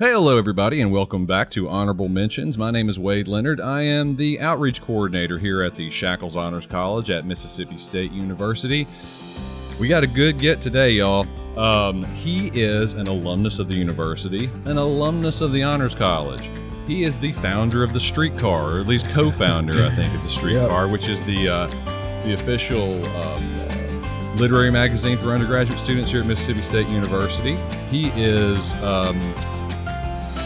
Hey, 0.00 0.12
hello, 0.12 0.38
everybody, 0.38 0.80
and 0.80 0.92
welcome 0.92 1.26
back 1.26 1.50
to 1.50 1.68
Honorable 1.68 2.08
Mentions. 2.08 2.56
My 2.56 2.70
name 2.70 2.88
is 2.88 3.00
Wade 3.00 3.26
Leonard. 3.26 3.60
I 3.60 3.82
am 3.82 4.14
the 4.14 4.38
outreach 4.38 4.80
coordinator 4.80 5.38
here 5.38 5.60
at 5.60 5.74
the 5.74 5.90
Shackouls 5.90 6.36
Honors 6.36 6.66
College 6.66 7.10
at 7.10 7.26
Mississippi 7.26 7.76
State 7.76 8.12
University. 8.12 8.86
We 9.80 9.88
got 9.88 10.04
a 10.04 10.06
good 10.06 10.38
get 10.38 10.62
today, 10.62 10.92
y'all. 10.92 11.26
Um, 11.58 12.04
he 12.14 12.48
is 12.54 12.92
an 12.92 13.08
alumnus 13.08 13.58
of 13.58 13.66
the 13.66 13.74
university, 13.74 14.48
an 14.66 14.78
alumnus 14.78 15.40
of 15.40 15.50
the 15.50 15.64
Honors 15.64 15.96
College. 15.96 16.48
He 16.86 17.02
is 17.02 17.18
the 17.18 17.32
founder 17.32 17.82
of 17.82 17.92
the 17.92 17.98
streetcar, 17.98 18.76
or 18.76 18.80
at 18.80 18.86
least 18.86 19.08
co-founder, 19.08 19.84
I 19.84 19.92
think, 19.96 20.14
of 20.14 20.22
the 20.22 20.30
streetcar, 20.30 20.86
which 20.86 21.08
is 21.08 21.20
the 21.24 21.48
uh, 21.48 21.66
the 22.24 22.34
official 22.34 23.04
um, 23.04 23.54
uh, 23.62 24.34
literary 24.36 24.70
magazine 24.70 25.18
for 25.18 25.32
undergraduate 25.32 25.80
students 25.80 26.12
here 26.12 26.20
at 26.20 26.28
Mississippi 26.28 26.62
State 26.62 26.86
University. 26.86 27.56
He 27.90 28.10
is 28.14 28.74
um, 28.74 29.18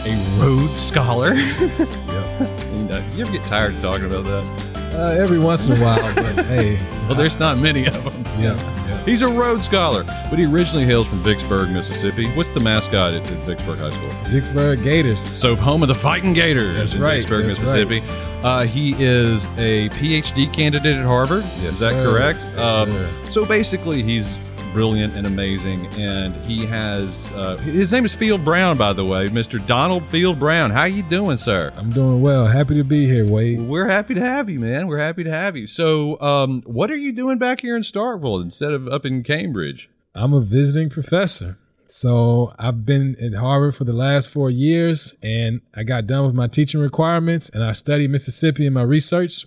a 0.05 0.39
Rhodes 0.41 0.79
Scholar. 0.79 1.29
and, 1.33 2.91
uh, 2.91 3.01
you 3.13 3.21
ever 3.21 3.31
get 3.31 3.41
tired 3.47 3.73
of 3.75 3.81
talking 3.81 4.05
about 4.05 4.25
that? 4.25 4.73
Uh, 4.95 5.07
every 5.19 5.39
once 5.39 5.67
in 5.67 5.73
a 5.77 5.81
while, 5.81 6.15
but 6.15 6.45
hey, 6.45 6.75
Well, 7.07 7.15
there's 7.15 7.39
not 7.39 7.57
many 7.57 7.87
of 7.87 8.03
them. 8.03 8.23
yeah, 8.39 8.55
yeah. 8.87 9.03
He's 9.05 9.23
a 9.23 9.27
Rhodes 9.27 9.65
Scholar, 9.65 10.03
but 10.03 10.37
he 10.37 10.45
originally 10.45 10.85
hails 10.85 11.07
from 11.07 11.17
Vicksburg, 11.19 11.71
Mississippi. 11.71 12.27
What's 12.35 12.51
the 12.51 12.59
mascot 12.59 13.13
at, 13.13 13.21
at 13.31 13.37
Vicksburg 13.39 13.79
High 13.79 13.89
School? 13.89 14.09
Vicksburg 14.25 14.83
Gators. 14.83 15.19
So, 15.21 15.55
home 15.55 15.81
of 15.81 15.87
the 15.87 15.95
Fighting 15.95 16.33
Gators 16.33 16.75
That's 16.77 16.93
in 16.93 17.01
right, 17.01 17.15
Vicksburg, 17.15 17.47
that's 17.47 17.59
Mississippi. 17.59 18.03
Uh, 18.43 18.65
he 18.65 18.93
is 19.03 19.45
a 19.57 19.89
PhD 19.89 20.53
candidate 20.53 20.93
at 20.95 21.05
Harvard. 21.07 21.43
Yes, 21.61 21.73
is 21.73 21.79
that 21.79 21.93
sir. 21.93 22.11
correct? 22.11 22.45
Um, 22.59 22.91
Yes, 22.91 23.13
sir. 23.25 23.29
so 23.31 23.45
basically, 23.45 24.03
he's 24.03 24.37
brilliant 24.73 25.15
and 25.15 25.27
amazing, 25.27 25.85
and 25.99 26.33
he 26.43 26.65
has 26.65 27.31
uh, 27.33 27.57
his 27.57 27.91
name 27.91 28.05
is 28.05 28.13
Field 28.13 28.43
Brown, 28.43 28.75
by 28.75 28.91
the 28.91 29.05
way, 29.05 29.27
Mr. 29.27 29.65
Donald 29.67 30.03
Field 30.07 30.39
Brown. 30.39 30.71
How 30.71 30.85
you 30.85 31.03
doing, 31.03 31.37
sir? 31.37 31.71
I'm 31.75 31.91
doing 31.91 32.21
well. 32.21 32.47
Happy 32.47 32.73
to 32.75 32.83
be 32.83 33.05
here, 33.05 33.25
Wade. 33.25 33.61
We're 33.61 33.87
happy 33.87 34.15
to 34.15 34.21
have 34.21 34.49
you, 34.49 34.59
man. 34.59 34.87
We're 34.87 34.97
happy 34.97 35.23
to 35.23 35.29
have 35.29 35.55
you. 35.55 35.67
So, 35.67 36.19
um, 36.19 36.63
what 36.65 36.89
are 36.89 36.95
you 36.95 37.11
doing 37.11 37.37
back 37.37 37.61
here 37.61 37.77
in 37.77 37.83
Starkville 37.83 38.41
instead 38.41 38.73
of 38.73 38.87
up 38.87 39.05
in 39.05 39.23
Cambridge? 39.23 39.89
I'm 40.15 40.33
a 40.33 40.41
visiting 40.41 40.89
professor. 40.89 41.57
So 41.85 42.51
I've 42.57 42.85
been 42.85 43.15
at 43.21 43.35
Harvard 43.39 43.75
for 43.75 43.83
the 43.83 43.93
last 43.93 44.31
four 44.31 44.49
years, 44.49 45.13
and 45.21 45.61
I 45.75 45.83
got 45.83 46.07
done 46.07 46.25
with 46.25 46.33
my 46.33 46.47
teaching 46.47 46.81
requirements, 46.81 47.49
and 47.49 47.63
I 47.63 47.73
studied 47.73 48.09
Mississippi 48.09 48.65
in 48.65 48.73
my 48.73 48.81
research. 48.81 49.45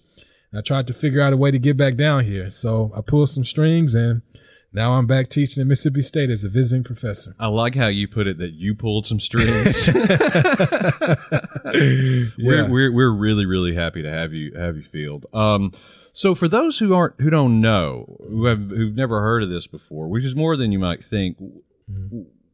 I 0.54 0.60
tried 0.60 0.86
to 0.86 0.94
figure 0.94 1.20
out 1.20 1.32
a 1.32 1.36
way 1.36 1.50
to 1.50 1.58
get 1.58 1.76
back 1.76 1.96
down 1.96 2.24
here. 2.24 2.48
So 2.50 2.92
I 2.96 3.00
pulled 3.00 3.30
some 3.30 3.44
strings, 3.44 3.94
and 3.94 4.22
now 4.76 4.92
I'm 4.92 5.06
back 5.06 5.30
teaching 5.30 5.62
at 5.62 5.66
Mississippi 5.66 6.02
State 6.02 6.28
as 6.28 6.44
a 6.44 6.50
visiting 6.50 6.84
professor. 6.84 7.34
I 7.40 7.48
like 7.48 7.74
how 7.74 7.86
you 7.86 8.06
put 8.06 8.26
it 8.26 8.36
that 8.38 8.52
you 8.52 8.74
pulled 8.74 9.06
some 9.06 9.18
strings. 9.18 9.90
Yeah. 12.38 12.62
we're, 12.62 12.68
we're 12.70 12.92
we're 12.92 13.12
really 13.12 13.44
really 13.44 13.74
happy 13.74 14.02
to 14.02 14.10
have 14.10 14.32
you 14.32 14.54
have 14.54 14.76
you 14.76 14.82
field. 14.84 15.26
Um, 15.32 15.72
so 16.12 16.34
for 16.34 16.48
those 16.48 16.78
who 16.78 16.94
aren't 16.94 17.20
who 17.20 17.28
don't 17.28 17.60
know 17.60 18.18
who 18.28 18.46
have 18.46 18.70
who've 18.70 18.94
never 18.94 19.20
heard 19.20 19.42
of 19.42 19.50
this 19.50 19.66
before, 19.66 20.08
which 20.08 20.24
is 20.24 20.34
more 20.36 20.56
than 20.56 20.72
you 20.72 20.78
might 20.78 21.04
think, 21.04 21.36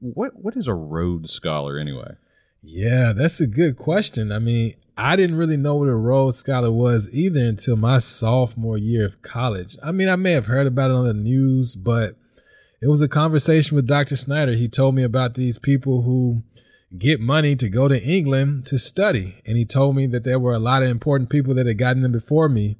what 0.00 0.32
what 0.36 0.56
is 0.56 0.66
a 0.66 0.74
Rhodes 0.74 1.32
Scholar 1.32 1.78
anyway? 1.78 2.16
Yeah, 2.62 3.12
that's 3.12 3.40
a 3.40 3.46
good 3.46 3.76
question. 3.76 4.32
I 4.32 4.38
mean, 4.38 4.74
I 4.96 5.16
didn't 5.16 5.36
really 5.36 5.56
know 5.56 5.76
what 5.76 5.88
a 5.88 5.94
Rhodes 5.94 6.38
Scholar 6.38 6.70
was 6.70 7.12
either 7.14 7.40
until 7.44 7.76
my 7.76 7.98
sophomore 7.98 8.76
year 8.76 9.06
of 9.06 9.22
college. 9.22 9.76
I 9.82 9.92
mean, 9.92 10.08
I 10.08 10.16
may 10.16 10.32
have 10.32 10.46
heard 10.46 10.66
about 10.66 10.90
it 10.90 10.94
on 10.94 11.04
the 11.04 11.14
news, 11.14 11.74
but 11.74 12.14
it 12.82 12.88
was 12.88 13.00
a 13.00 13.08
conversation 13.08 13.74
with 13.74 13.86
Dr. 13.86 14.16
Snyder. 14.16 14.52
He 14.52 14.68
told 14.68 14.94
me 14.94 15.02
about 15.02 15.34
these 15.34 15.58
people 15.58 16.02
who 16.02 16.42
get 16.98 17.20
money 17.20 17.56
to 17.56 17.68
go 17.70 17.88
to 17.88 18.02
England 18.02 18.66
to 18.66 18.78
study. 18.78 19.36
And 19.46 19.56
he 19.56 19.64
told 19.64 19.96
me 19.96 20.06
that 20.08 20.24
there 20.24 20.38
were 20.38 20.52
a 20.52 20.58
lot 20.58 20.82
of 20.82 20.90
important 20.90 21.30
people 21.30 21.54
that 21.54 21.66
had 21.66 21.78
gotten 21.78 22.02
them 22.02 22.12
before 22.12 22.48
me, 22.48 22.76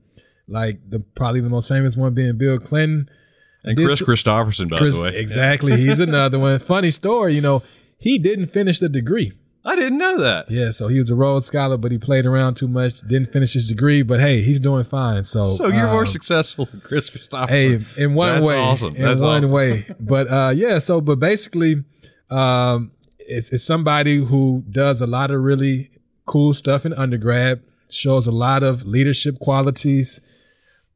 like 0.47 0.79
the 0.91 1.01
probably 1.01 1.41
the 1.41 1.49
most 1.49 1.69
famous 1.69 1.97
one 1.97 2.13
being 2.15 2.37
Bill 2.37 2.59
Clinton. 2.59 3.09
And 3.65 3.79
This- 3.79 4.03
Kris 4.03 4.23
Kristofferson, 4.23 4.69
by 4.69 4.79
Chris- 4.79 4.97
the 4.97 5.03
way, 5.03 5.17
exactly. 5.17 5.77
He's 5.81 6.01
another 6.01 6.39
one. 6.39 6.59
Funny 6.59 6.91
story, 6.91 7.35
you 7.35 7.41
know, 7.41 7.63
he 7.97 8.19
didn't 8.19 8.49
finish 8.49 8.81
the 8.81 8.89
degree. 8.89 9.33
I 9.65 9.77
didn't 9.77 9.99
know 9.99 10.19
that. 10.19 10.51
Yeah, 10.51 10.73
so 10.73 10.89
he 10.89 10.99
was 10.99 11.11
a 11.11 11.15
Rhodes 11.15 11.47
Scholar, 11.47 11.77
but 11.77 11.93
he 11.93 11.99
played 11.99 12.27
around 12.27 12.55
too 12.55 12.67
much, 12.67 13.01
didn't 13.03 13.29
finish 13.33 13.53
his 13.53 13.69
degree. 13.69 14.03
But 14.03 14.21
hey, 14.21 14.43
he's 14.43 14.59
doing 14.59 14.83
fine. 14.83 15.25
So, 15.25 15.45
So 15.45 15.69
you're 15.69 15.87
more 15.87 16.01
um, 16.01 16.09
successful 16.09 16.65
than 16.67 16.81
Kris 16.81 17.11
Kristofferson. 17.11 17.49
Hey, 17.49 17.81
in 17.97 18.15
one 18.15 18.35
That's 18.35 18.47
way, 18.47 18.57
awesome. 18.57 18.97
in 18.97 19.03
That's 19.03 19.21
one 19.21 19.45
awesome. 19.45 19.51
way. 19.53 19.87
But 20.01 20.31
uh, 20.31 20.53
yeah, 20.55 20.81
so 20.81 21.01
but 21.01 21.21
basically, 21.21 21.85
um, 22.31 22.91
it's, 23.19 23.53
it's 23.53 23.65
somebody 23.65 24.17
who 24.17 24.65
does 24.69 25.01
a 25.01 25.07
lot 25.07 25.31
of 25.31 25.41
really 25.41 25.91
cool 26.27 26.55
stuff 26.55 26.85
in 26.85 26.93
undergrad, 26.95 27.63
shows 27.89 28.27
a 28.27 28.33
lot 28.33 28.65
of 28.65 28.85
leadership 28.85 29.39
qualities, 29.39 30.21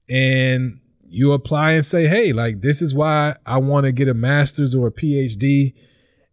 and 0.09 0.81
you 1.09 1.33
apply 1.33 1.73
and 1.73 1.87
say, 1.87 2.07
hey, 2.09 2.33
like 2.33 2.63
this 2.63 2.83
is 2.83 2.95
why 2.95 3.37
I 3.47 3.59
want 3.59 3.87
to 3.87 3.93
get 3.93 4.09
a 4.09 4.15
master's 4.15 4.75
or 4.75 4.89
a 4.89 4.93
PhD 4.93 5.75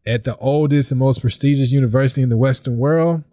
at 0.05 0.23
the 0.23 0.35
oldest 0.37 0.91
and 0.91 0.99
most 0.99 1.21
prestigious 1.21 1.71
university 1.71 2.21
in 2.21 2.29
the 2.29 2.37
Western 2.37 2.77
world. 2.77 3.23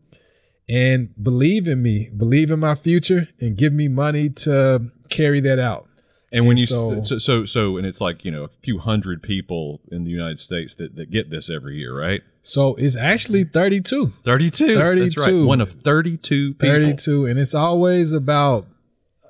And 0.69 1.11
believe 1.21 1.67
in 1.67 1.83
me, 1.83 2.11
believe 2.17 2.51
in 2.53 2.61
my 2.61 2.77
future, 2.77 3.27
and 3.41 3.57
give 3.57 3.73
me 3.73 3.89
money 3.89 4.29
to 4.31 4.91
carry 5.09 5.41
that 5.41 5.59
out. 5.59 5.89
And 6.33 6.47
when 6.47 6.53
And 6.53 6.61
you 6.61 6.67
so- 6.67 7.03
so, 7.03 7.19
so 7.19 7.45
so 7.45 7.77
and 7.77 7.85
it's 7.85 8.01
like 8.01 8.25
you 8.25 8.31
know 8.31 8.45
a 8.45 8.51
few 8.63 8.79
hundred 8.79 9.21
people 9.21 9.81
in 9.91 10.05
the 10.05 10.11
United 10.11 10.39
States 10.39 10.75
that, 10.77 10.95
that 10.95 11.11
get 11.11 11.29
this 11.29 11.51
every 11.51 11.77
year, 11.77 11.99
right? 11.99 12.23
So 12.45 12.77
it's 12.77 12.97
actually 12.97 13.43
32. 13.45 14.13
Thirty 14.25 14.49
two. 14.51 14.69
That's 14.77 14.79
right. 14.79 15.25
32. 15.25 15.47
One 15.47 15.61
of 15.61 15.73
thirty 15.83 16.17
two 16.17 16.55
people. 16.55 16.69
32. 16.69 17.27
And 17.27 17.39
it's 17.41 17.55
always 17.55 18.13
about 18.13 18.67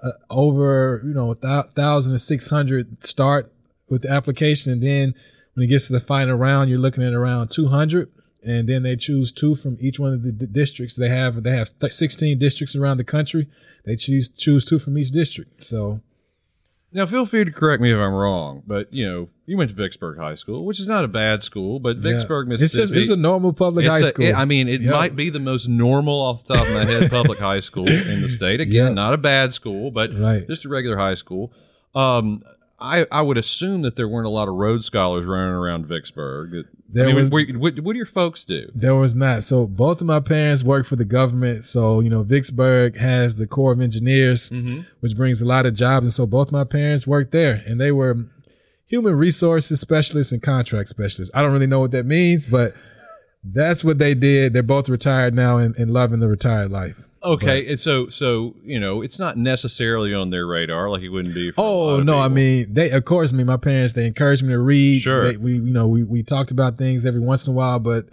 uh, 0.02 0.10
over, 0.28 1.00
you 1.04 1.14
know, 1.14 1.26
1,600 1.28 3.04
start 3.04 3.52
with 3.88 4.02
the 4.02 4.10
application. 4.10 4.72
And 4.74 4.82
then 4.82 5.14
when 5.54 5.64
it 5.64 5.68
gets 5.68 5.86
to 5.88 5.92
the 5.92 6.00
final 6.00 6.36
round, 6.36 6.70
you're 6.70 6.78
looking 6.78 7.04
at 7.04 7.12
around 7.12 7.50
200. 7.50 8.10
And 8.42 8.66
then 8.68 8.82
they 8.82 8.96
choose 8.96 9.32
two 9.32 9.54
from 9.54 9.76
each 9.80 9.98
one 9.98 10.14
of 10.14 10.22
the 10.22 10.32
d- 10.32 10.46
districts 10.50 10.96
they 10.96 11.10
have. 11.10 11.42
They 11.42 11.50
have 11.54 11.78
th- 11.78 11.92
16 11.92 12.38
districts 12.38 12.74
around 12.74 12.96
the 12.96 13.04
country. 13.04 13.48
They 13.84 13.96
choose 13.96 14.30
choose 14.30 14.64
two 14.64 14.78
from 14.78 14.96
each 14.96 15.10
district. 15.10 15.62
So 15.62 16.00
Now, 16.90 17.04
feel 17.04 17.26
free 17.26 17.44
to 17.44 17.50
correct 17.52 17.82
me 17.82 17.92
if 17.92 17.98
I'm 17.98 18.14
wrong, 18.14 18.62
but 18.66 18.90
you 18.94 19.06
know, 19.06 19.28
you 19.44 19.58
went 19.58 19.68
to 19.68 19.76
Vicksburg 19.76 20.16
High 20.16 20.36
School, 20.36 20.64
which 20.64 20.80
is 20.80 20.88
not 20.88 21.04
a 21.04 21.08
bad 21.08 21.42
school, 21.42 21.80
but 21.80 21.98
Vicksburg, 21.98 22.48
yeah. 22.48 22.54
it's 22.54 22.62
Mississippi. 22.62 23.00
just 23.00 23.10
it's 23.10 23.18
a 23.18 23.20
normal 23.20 23.52
public 23.52 23.84
it's 23.84 23.90
high 23.90 24.06
a- 24.06 24.08
school. 24.08 24.24
it- 24.24 24.34
I 24.34 24.46
mean, 24.46 24.68
it 24.68 24.80
might 24.82 25.14
be 25.14 25.28
the 25.28 25.38
most 25.38 25.68
normal 25.68 26.14
off 26.18 26.44
the 26.46 26.54
top 26.54 26.66
of 26.66 26.72
my 26.72 26.86
head 26.86 27.10
public 27.10 27.38
high 27.40 27.60
school 27.60 27.86
in 27.86 28.22
the 28.22 28.28
state. 28.30 28.62
Again, 28.62 28.94
not 28.94 29.12
a 29.12 29.18
bad 29.18 29.52
school, 29.52 29.90
but 29.90 30.18
Right. 30.18 30.48
just 30.48 30.64
a 30.64 30.70
regular 30.70 30.96
high 30.96 31.14
school. 31.14 31.52
Um, 31.94 32.42
I, 32.80 33.06
I 33.12 33.22
would 33.22 33.36
assume 33.36 33.82
that 33.82 33.96
there 33.96 34.08
weren't 34.08 34.26
a 34.26 34.30
lot 34.30 34.48
of 34.48 34.54
Rhodes 34.54 34.86
scholars 34.86 35.26
running 35.26 35.52
around 35.54 35.86
Vicksburg. 35.86 36.66
There 36.88 37.04
I 37.04 37.06
mean, 37.08 37.16
was- 37.16 37.30
what, 37.30 37.44
what, 37.56 37.80
what 37.80 37.92
do 37.92 37.96
your 37.98 38.06
folks 38.06 38.44
do? 38.44 38.70
There 38.74 38.94
was 38.94 39.14
not. 39.14 39.44
So 39.44 39.66
both 39.66 40.00
of 40.00 40.06
my 40.06 40.20
parents 40.20 40.64
work 40.64 40.86
for 40.86 40.96
the 40.96 41.04
government. 41.04 41.66
So, 41.66 42.00
you 42.00 42.08
know, 42.10 42.22
Vicksburg 42.22 42.96
has 42.96 43.36
the 43.36 43.46
Corps 43.46 43.72
of 43.72 43.80
Engineers, 43.80 44.50
Mm-hmm. 44.50 44.80
which 45.00 45.16
brings 45.16 45.40
a 45.42 45.44
lot 45.46 45.66
of 45.66 45.74
jobs. 45.74 46.04
And 46.04 46.12
so 46.12 46.26
both 46.26 46.50
my 46.52 46.64
parents 46.64 47.06
worked 47.06 47.32
there 47.32 47.62
and 47.66 47.80
they 47.80 47.92
were 47.92 48.16
human 48.86 49.14
resources 49.14 49.80
specialists 49.80 50.32
and 50.32 50.42
contract 50.42 50.88
specialists. 50.88 51.34
I 51.34 51.42
don't 51.42 51.52
really 51.52 51.66
know 51.68 51.80
what 51.80 51.92
that 51.92 52.06
means, 52.06 52.46
but 52.46 52.74
that's 53.44 53.84
what 53.84 53.98
they 53.98 54.14
did. 54.14 54.52
They're 54.52 54.62
both 54.62 54.88
retired 54.88 55.34
now 55.34 55.58
and, 55.58 55.76
and 55.76 55.92
loving 55.92 56.20
the 56.20 56.28
retired 56.28 56.70
life. 56.70 57.04
Okay, 57.22 57.68
and 57.68 57.78
so 57.78 58.08
so 58.08 58.56
you 58.62 58.80
know, 58.80 59.02
it's 59.02 59.18
not 59.18 59.36
necessarily 59.36 60.14
on 60.14 60.30
their 60.30 60.46
radar 60.46 60.88
like 60.88 61.02
it 61.02 61.10
wouldn't 61.10 61.34
be. 61.34 61.50
For 61.50 61.60
a 61.60 61.64
lot 61.64 61.92
Oh 61.92 62.02
no! 62.02 62.18
I 62.18 62.28
mean, 62.28 62.72
they 62.72 62.90
of 62.90 63.04
course. 63.04 63.32
I 63.32 63.36
mean, 63.36 63.46
my 63.46 63.58
parents 63.58 63.92
they 63.92 64.06
encouraged 64.06 64.42
me 64.42 64.50
to 64.50 64.58
read. 64.58 65.02
Sure. 65.02 65.24
They, 65.24 65.36
we 65.36 65.54
you 65.54 65.60
know 65.60 65.86
we 65.86 66.02
we 66.02 66.22
talked 66.22 66.50
about 66.50 66.78
things 66.78 67.04
every 67.04 67.20
once 67.20 67.46
in 67.46 67.52
a 67.52 67.56
while, 67.56 67.78
but 67.78 68.06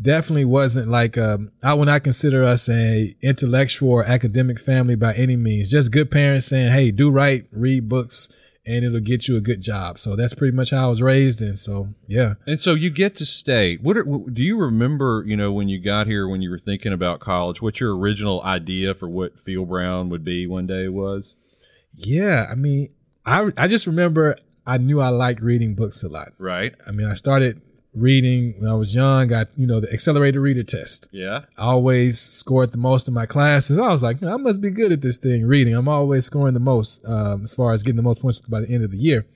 definitely 0.00 0.44
wasn't 0.44 0.88
like 0.88 1.18
um, 1.18 1.50
I 1.62 1.74
would 1.74 1.86
not 1.86 2.04
consider 2.04 2.44
us 2.44 2.68
a 2.68 3.14
intellectual 3.22 3.90
or 3.90 4.04
academic 4.04 4.60
family 4.60 4.94
by 4.94 5.14
any 5.14 5.36
means. 5.36 5.70
Just 5.70 5.90
good 5.90 6.10
parents 6.10 6.46
saying, 6.46 6.72
"Hey, 6.72 6.92
do 6.92 7.10
right, 7.10 7.44
read 7.52 7.88
books, 7.88 8.28
and 8.64 8.84
it'll 8.84 9.00
get 9.00 9.28
you 9.28 9.36
a 9.36 9.40
good 9.40 9.60
job." 9.60 9.98
So 9.98 10.16
that's 10.16 10.34
pretty 10.34 10.56
much 10.56 10.70
how 10.70 10.86
I 10.86 10.90
was 10.90 11.02
raised, 11.02 11.40
and 11.40 11.58
so 11.58 11.88
yeah. 12.06 12.34
And 12.46 12.60
so 12.60 12.74
you 12.74 12.90
get 12.90 13.16
to 13.16 13.26
state. 13.26 13.82
What 13.82 13.96
are, 13.96 14.04
do 14.04 14.42
you 14.42 14.56
remember? 14.56 15.24
You 15.26 15.36
know, 15.36 15.52
when 15.52 15.68
you 15.68 15.82
got 15.82 16.06
here, 16.06 16.28
when 16.28 16.42
you 16.42 16.50
were 16.50 16.58
thinking 16.58 16.92
about 16.92 17.20
college, 17.20 17.60
what 17.62 17.80
your 17.80 17.96
original 17.96 18.42
idea 18.42 18.94
for 18.94 19.08
what 19.08 19.38
Field 19.40 19.68
Brown 19.68 20.08
would 20.10 20.24
be 20.24 20.46
one 20.46 20.66
day 20.66 20.88
was? 20.88 21.34
Yeah, 21.94 22.46
I 22.50 22.54
mean, 22.54 22.90
I 23.24 23.50
I 23.56 23.68
just 23.68 23.86
remember 23.86 24.36
I 24.66 24.78
knew 24.78 25.00
I 25.00 25.08
liked 25.08 25.40
reading 25.40 25.74
books 25.74 26.02
a 26.02 26.08
lot. 26.08 26.32
Right? 26.38 26.74
I 26.86 26.90
mean, 26.90 27.06
I 27.06 27.14
started 27.14 27.60
reading 27.94 28.54
when 28.58 28.70
I 28.70 28.74
was 28.74 28.94
young. 28.94 29.28
Got 29.28 29.48
you 29.56 29.66
know 29.66 29.80
the 29.80 29.92
accelerated 29.92 30.40
reader 30.40 30.62
test. 30.62 31.08
Yeah. 31.12 31.40
I 31.56 31.64
always 31.64 32.20
scored 32.20 32.72
the 32.72 32.78
most 32.78 33.08
in 33.08 33.14
my 33.14 33.26
classes. 33.26 33.78
I 33.78 33.92
was 33.92 34.02
like, 34.02 34.22
I 34.22 34.36
must 34.36 34.60
be 34.60 34.70
good 34.70 34.92
at 34.92 35.02
this 35.02 35.16
thing, 35.16 35.46
reading. 35.46 35.74
I'm 35.74 35.88
always 35.88 36.26
scoring 36.26 36.54
the 36.54 36.60
most 36.60 37.04
um, 37.06 37.42
as 37.42 37.54
far 37.54 37.72
as 37.72 37.82
getting 37.82 37.96
the 37.96 38.02
most 38.02 38.22
points 38.22 38.40
by 38.40 38.60
the 38.60 38.68
end 38.68 38.84
of 38.84 38.90
the 38.90 38.98
year. 38.98 39.26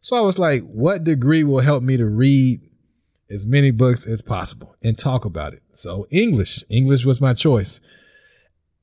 So 0.00 0.16
I 0.16 0.20
was 0.20 0.38
like, 0.38 0.62
what 0.62 1.04
degree 1.04 1.44
will 1.44 1.60
help 1.60 1.82
me 1.82 1.96
to 1.96 2.06
read 2.06 2.60
as 3.30 3.46
many 3.46 3.70
books 3.70 4.06
as 4.06 4.20
possible 4.20 4.76
and 4.82 4.98
talk 4.98 5.24
about 5.24 5.54
it. 5.54 5.62
So 5.72 6.06
English, 6.10 6.64
English 6.68 7.06
was 7.06 7.20
my 7.20 7.34
choice. 7.34 7.80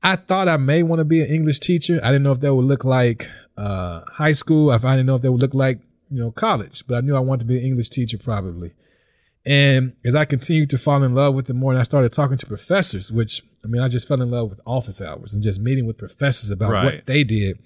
I 0.02 0.16
thought 0.16 0.48
I 0.48 0.56
may 0.56 0.82
want 0.82 1.00
to 1.00 1.04
be 1.04 1.22
an 1.22 1.28
English 1.28 1.60
teacher. 1.60 2.00
I 2.02 2.08
didn't 2.08 2.22
know 2.22 2.32
if 2.32 2.40
that 2.40 2.54
would 2.54 2.64
look 2.64 2.84
like 2.84 3.28
uh, 3.56 4.00
high 4.10 4.32
school. 4.32 4.70
I 4.70 4.78
didn't 4.78 5.06
know 5.06 5.16
if 5.16 5.22
that 5.22 5.30
would 5.30 5.42
look 5.42 5.54
like 5.54 5.78
you 6.10 6.20
know 6.20 6.30
college, 6.30 6.84
but 6.86 6.96
I 6.96 7.00
knew 7.02 7.14
I 7.14 7.20
wanted 7.20 7.40
to 7.40 7.44
be 7.46 7.58
an 7.58 7.64
English 7.64 7.90
teacher 7.90 8.18
probably. 8.18 8.72
And 9.46 9.94
as 10.04 10.14
I 10.14 10.26
continued 10.26 10.68
to 10.70 10.78
fall 10.78 11.02
in 11.02 11.14
love 11.14 11.34
with 11.34 11.48
it 11.48 11.54
more, 11.54 11.72
and 11.72 11.80
I 11.80 11.84
started 11.84 12.12
talking 12.12 12.36
to 12.36 12.46
professors, 12.46 13.10
which 13.10 13.42
I 13.64 13.68
mean, 13.68 13.82
I 13.82 13.88
just 13.88 14.06
fell 14.08 14.20
in 14.20 14.30
love 14.30 14.50
with 14.50 14.60
office 14.66 15.00
hours 15.02 15.32
and 15.34 15.42
just 15.42 15.60
meeting 15.60 15.86
with 15.86 15.98
professors 15.98 16.50
about 16.50 16.70
Right. 16.70 16.84
what 16.84 17.06
they 17.06 17.24
did. 17.24 17.58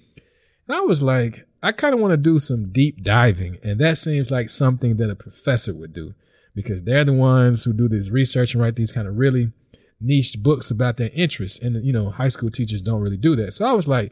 And 0.67 0.77
I 0.77 0.81
was 0.81 1.03
like, 1.03 1.45
I 1.61 1.71
kind 1.71 1.93
of 1.93 1.99
want 1.99 2.11
to 2.11 2.17
do 2.17 2.39
some 2.39 2.71
deep 2.71 3.03
diving, 3.03 3.57
and 3.63 3.79
that 3.79 3.97
seems 3.97 4.31
like 4.31 4.49
something 4.49 4.97
that 4.97 5.09
a 5.09 5.15
professor 5.15 5.73
would 5.73 5.93
do 5.93 6.13
because 6.53 6.83
they're 6.83 7.03
the 7.03 7.13
ones 7.13 7.63
who 7.65 7.73
do 7.73 7.87
this 7.89 8.09
research 8.09 8.53
and 8.53 8.61
write 8.63 8.75
these 8.75 8.91
kind 8.91 9.07
of 9.07 9.17
really 9.17 9.51
niche 9.99 10.37
books 10.41 10.71
about 10.71 10.95
their 10.97 11.09
interests. 11.13 11.59
And 11.59 11.83
you 11.85 11.91
know, 11.91 12.09
high 12.09 12.29
school 12.29 12.51
teachers 12.51 12.81
don't 12.81 13.01
really 13.01 13.17
do 13.17 13.35
that. 13.35 13.53
So 13.53 13.65
I 13.65 13.73
was 13.73 13.87
like, 13.87 14.11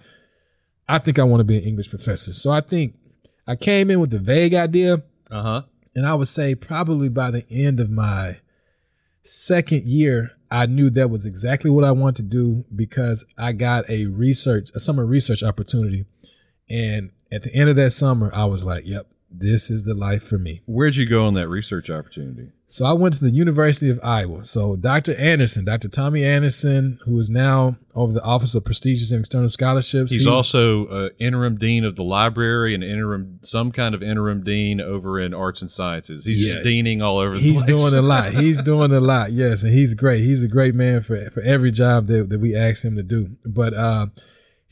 I 0.89 0.99
think 0.99 1.17
I 1.19 1.23
want 1.23 1.39
to 1.41 1.45
be 1.45 1.57
an 1.57 1.63
English 1.63 1.89
professor. 1.89 2.33
So 2.33 2.51
I 2.51 2.59
think 2.61 2.95
I 3.47 3.55
came 3.55 3.89
in 3.91 3.99
with 4.01 4.09
the 4.09 4.19
vague 4.19 4.53
idea, 4.53 5.01
Uh 5.31 5.41
huh. 5.41 5.61
And 5.95 6.05
I 6.05 6.13
would 6.15 6.27
say 6.27 6.55
probably 6.55 7.09
by 7.09 7.31
the 7.31 7.45
end 7.49 7.79
of 7.79 7.89
my 7.89 8.37
second 9.23 9.83
year, 9.83 10.31
I 10.51 10.65
knew 10.65 10.89
that 10.91 11.09
was 11.09 11.25
exactly 11.25 11.71
what 11.71 11.83
I 11.83 11.91
wanted 11.91 12.17
to 12.17 12.23
do 12.23 12.65
because 12.75 13.25
I 13.37 13.53
got 13.53 13.89
a 13.89 14.05
research, 14.05 14.69
a 14.75 14.79
summer 14.79 15.05
research 15.05 15.43
opportunity. 15.43 16.05
And 16.69 17.11
at 17.31 17.43
the 17.43 17.53
end 17.53 17.69
of 17.69 17.75
that 17.77 17.91
summer, 17.91 18.31
I 18.33 18.45
was 18.45 18.63
like, 18.63 18.83
yep, 18.85 19.07
this 19.31 19.71
is 19.71 19.83
the 19.83 19.95
life 19.95 20.23
for 20.23 20.37
me. 20.37 20.61
Where'd 20.65 20.95
you 20.95 21.07
go 21.07 21.25
on 21.25 21.33
that 21.33 21.47
research 21.47 21.89
opportunity? 21.89 22.51
So 22.73 22.85
I 22.87 22.93
went 22.93 23.13
to 23.13 23.23
the 23.23 23.29
University 23.29 23.91
of 23.91 23.99
Iowa. 24.01 24.43
So 24.45 24.75
Dr. 24.75 25.13
Anderson, 25.19 25.63
Dr. 25.63 25.89
Tommy 25.89 26.25
Anderson, 26.25 26.97
who 27.05 27.19
is 27.19 27.29
now 27.29 27.75
over 27.93 28.11
the 28.11 28.23
Office 28.23 28.55
of 28.55 28.65
Prestigious 28.65 29.11
and 29.11 29.19
External 29.19 29.47
Scholarships. 29.47 30.11
He's 30.11 30.23
he- 30.23 30.27
also 30.27 30.87
uh, 30.87 31.09
interim 31.19 31.59
dean 31.59 31.83
of 31.83 31.95
the 31.95 32.03
library 32.03 32.73
and 32.73 32.83
interim, 32.83 33.37
some 33.43 33.71
kind 33.71 33.93
of 33.93 34.01
interim 34.01 34.43
dean 34.43 34.81
over 34.81 35.19
in 35.19 35.35
arts 35.35 35.61
and 35.61 35.69
sciences. 35.69 36.25
He's 36.25 36.41
Yeah. 36.41 36.53
just 36.53 36.63
deaning 36.63 37.03
all 37.03 37.19
over 37.19 37.35
the 37.35 37.41
he's 37.41 37.63
doing 37.63 37.93
a 37.93 38.01
lot. 38.13 38.33
He's 38.33 38.59
doing 38.63 38.91
a 38.91 38.99
lot. 38.99 39.31
Yes, 39.31 39.61
and 39.61 39.71
he's 39.71 39.93
great. 39.93 40.23
He's 40.23 40.41
a 40.41 40.47
great 40.47 40.73
man 40.73 41.03
for 41.03 41.29
for 41.29 41.41
every 41.41 41.69
job 41.71 42.07
that, 42.07 42.29
that 42.29 42.39
we 42.39 42.55
asked 42.55 42.83
him 42.83 42.95
to 42.95 43.03
do. 43.03 43.29
But 43.45 43.75
uh, 43.75 44.07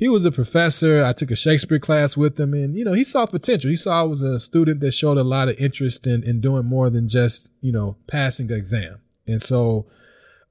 he 0.01 0.09
was 0.09 0.25
a 0.25 0.31
professor. 0.31 1.05
I 1.05 1.13
took 1.13 1.29
a 1.29 1.35
Shakespeare 1.35 1.77
class 1.77 2.17
with 2.17 2.39
him, 2.39 2.55
and 2.55 2.75
you 2.75 2.83
know 2.83 2.93
he 2.93 3.03
saw 3.03 3.27
potential. 3.27 3.69
He 3.69 3.75
saw 3.75 4.01
I 4.01 4.03
was 4.03 4.23
a 4.23 4.39
student 4.39 4.79
that 4.79 4.93
showed 4.93 5.19
a 5.19 5.23
lot 5.23 5.47
of 5.47 5.59
interest 5.59 6.07
in 6.07 6.23
in 6.23 6.41
doing 6.41 6.65
more 6.65 6.89
than 6.89 7.07
just 7.07 7.51
you 7.61 7.71
know 7.71 7.95
passing 8.07 8.47
the 8.47 8.55
exam. 8.55 8.99
And 9.27 9.39
so 9.39 9.85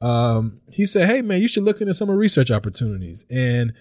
um, 0.00 0.60
he 0.70 0.86
said, 0.86 1.08
"Hey 1.08 1.20
man, 1.20 1.42
you 1.42 1.48
should 1.48 1.64
look 1.64 1.80
into 1.80 1.92
summer 1.92 2.16
research 2.16 2.52
opportunities." 2.52 3.26
And 3.28 3.74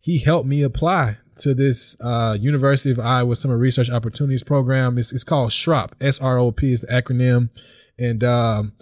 he 0.00 0.18
helped 0.18 0.46
me 0.46 0.62
apply 0.62 1.18
to 1.38 1.54
this 1.54 1.96
uh, 2.00 2.38
University 2.40 2.92
of 2.92 3.00
Iowa 3.00 3.34
Summer 3.34 3.58
Research 3.58 3.90
Opportunities 3.90 4.44
Program. 4.44 4.96
It's, 4.96 5.12
it's 5.12 5.24
called 5.24 5.50
SROP. 5.50 5.90
S 6.00 6.20
R 6.20 6.38
O 6.38 6.52
P 6.52 6.70
is 6.70 6.82
the 6.82 6.86
acronym. 6.86 7.50
And 7.98 8.22
um, 8.22 8.74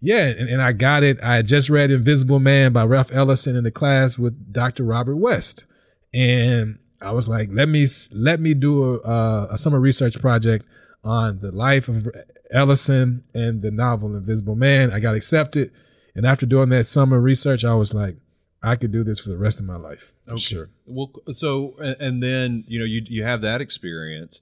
yeah, 0.00 0.28
and, 0.28 0.48
and 0.48 0.62
I 0.62 0.72
got 0.72 1.02
it. 1.02 1.22
I 1.22 1.42
just 1.42 1.68
read 1.68 1.90
Invisible 1.90 2.38
Man 2.38 2.72
by 2.72 2.86
Ralph 2.86 3.12
Ellison 3.12 3.54
in 3.54 3.64
the 3.64 3.70
class 3.70 4.18
with 4.18 4.50
Dr. 4.50 4.84
Robert 4.84 5.16
West, 5.16 5.66
and 6.12 6.78
I 7.00 7.12
was 7.12 7.28
like, 7.28 7.48
let 7.52 7.68
me 7.68 7.86
let 8.12 8.40
me 8.40 8.54
do 8.54 9.00
a, 9.02 9.48
a 9.50 9.58
summer 9.58 9.80
research 9.80 10.20
project 10.20 10.66
on 11.02 11.40
the 11.40 11.50
life 11.50 11.88
of 11.88 12.08
Ellison 12.50 13.24
and 13.34 13.62
the 13.62 13.70
novel 13.70 14.16
Invisible 14.16 14.56
Man. 14.56 14.92
I 14.92 15.00
got 15.00 15.14
accepted, 15.14 15.72
and 16.14 16.26
after 16.26 16.46
doing 16.46 16.68
that 16.70 16.86
summer 16.86 17.20
research, 17.20 17.64
I 17.64 17.74
was 17.74 17.94
like, 17.94 18.16
I 18.62 18.76
could 18.76 18.92
do 18.92 19.02
this 19.02 19.20
for 19.20 19.30
the 19.30 19.38
rest 19.38 19.60
of 19.60 19.66
my 19.66 19.76
life. 19.76 20.12
For 20.26 20.36
Sure. 20.36 20.68
Well, 20.86 21.12
so 21.32 21.74
and 21.78 21.96
and 22.00 22.22
then 22.22 22.64
you 22.66 22.78
know 22.78 22.84
you 22.84 23.02
you 23.06 23.24
have 23.24 23.40
that 23.42 23.60
experience. 23.60 24.40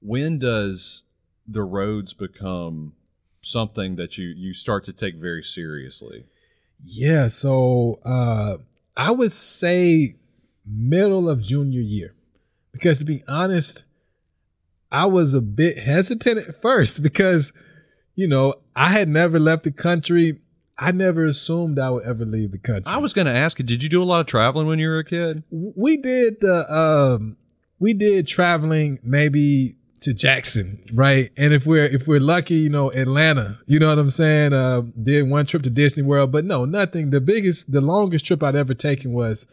When 0.00 0.38
does 0.38 1.04
the 1.46 1.62
Rhodes 1.62 2.12
become 2.12 2.94
something 3.42 3.96
that 3.96 4.18
you 4.18 4.26
you 4.26 4.52
start 4.52 4.84
to 4.84 4.92
take 4.92 5.16
very 5.16 5.42
seriously? 5.42 6.26
Yeah, 6.84 7.28
so 7.28 8.00
uh 8.04 8.56
I 8.96 9.12
would 9.12 9.32
say 9.32 10.16
middle 10.72 11.28
of 11.28 11.42
junior 11.42 11.80
year. 11.80 12.14
Because 12.72 12.98
to 13.00 13.04
be 13.04 13.22
honest, 13.26 13.84
I 14.92 15.06
was 15.06 15.34
a 15.34 15.40
bit 15.40 15.78
hesitant 15.78 16.48
at 16.48 16.62
first 16.62 17.02
because 17.02 17.52
you 18.20 18.28
know, 18.28 18.54
I 18.76 18.88
had 18.90 19.08
never 19.08 19.38
left 19.40 19.64
the 19.64 19.72
country. 19.72 20.40
I 20.78 20.92
never 20.92 21.24
assumed 21.24 21.78
I 21.78 21.88
would 21.90 22.04
ever 22.04 22.24
leave 22.24 22.52
the 22.52 22.58
country. 22.58 22.84
I 22.86 22.98
was 22.98 23.14
going 23.14 23.26
to 23.26 23.32
ask 23.32 23.58
you, 23.58 23.64
did 23.64 23.82
you 23.82 23.88
do 23.88 24.02
a 24.02 24.04
lot 24.04 24.20
of 24.20 24.26
traveling 24.26 24.66
when 24.66 24.78
you 24.78 24.88
were 24.88 24.98
a 24.98 25.04
kid? 25.04 25.42
we 25.50 25.96
did 25.96 26.40
the 26.40 26.70
um 26.70 27.36
we 27.78 27.94
did 27.94 28.26
traveling 28.26 28.98
maybe 29.02 29.76
to 30.00 30.12
Jackson, 30.12 30.82
right? 30.94 31.30
And 31.36 31.54
if 31.54 31.66
we're 31.66 31.86
if 31.86 32.06
we're 32.06 32.20
lucky, 32.20 32.56
you 32.56 32.68
know, 32.68 32.90
Atlanta, 32.92 33.58
you 33.66 33.78
know 33.78 33.88
what 33.88 33.98
I'm 33.98 34.10
saying? 34.10 34.52
Uh 34.52 34.82
did 35.02 35.28
one 35.28 35.46
trip 35.46 35.62
to 35.62 35.70
Disney 35.70 36.02
World, 36.02 36.32
but 36.32 36.44
no, 36.44 36.64
nothing. 36.64 37.10
The 37.10 37.20
biggest 37.20 37.70
the 37.72 37.80
longest 37.80 38.26
trip 38.26 38.42
I'd 38.42 38.56
ever 38.56 38.74
taken 38.74 39.12
was 39.12 39.46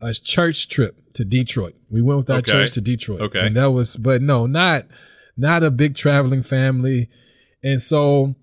a 0.00 0.12
church 0.12 0.68
trip 0.68 0.96
to 1.14 1.24
Detroit. 1.24 1.74
We 1.90 2.02
went 2.02 2.18
with 2.18 2.30
our 2.30 2.38
Okay. 2.38 2.52
church 2.52 2.72
to 2.74 2.80
Detroit. 2.80 3.20
Okay. 3.20 3.40
And 3.46 3.56
that 3.56 3.70
was 3.70 3.96
but 3.96 4.22
no, 4.22 4.46
not 4.46 4.86
not 5.36 5.62
a 5.62 5.70
big 5.70 5.94
traveling 5.94 6.42
family. 6.42 7.08
And 7.62 7.80
so 7.82 8.34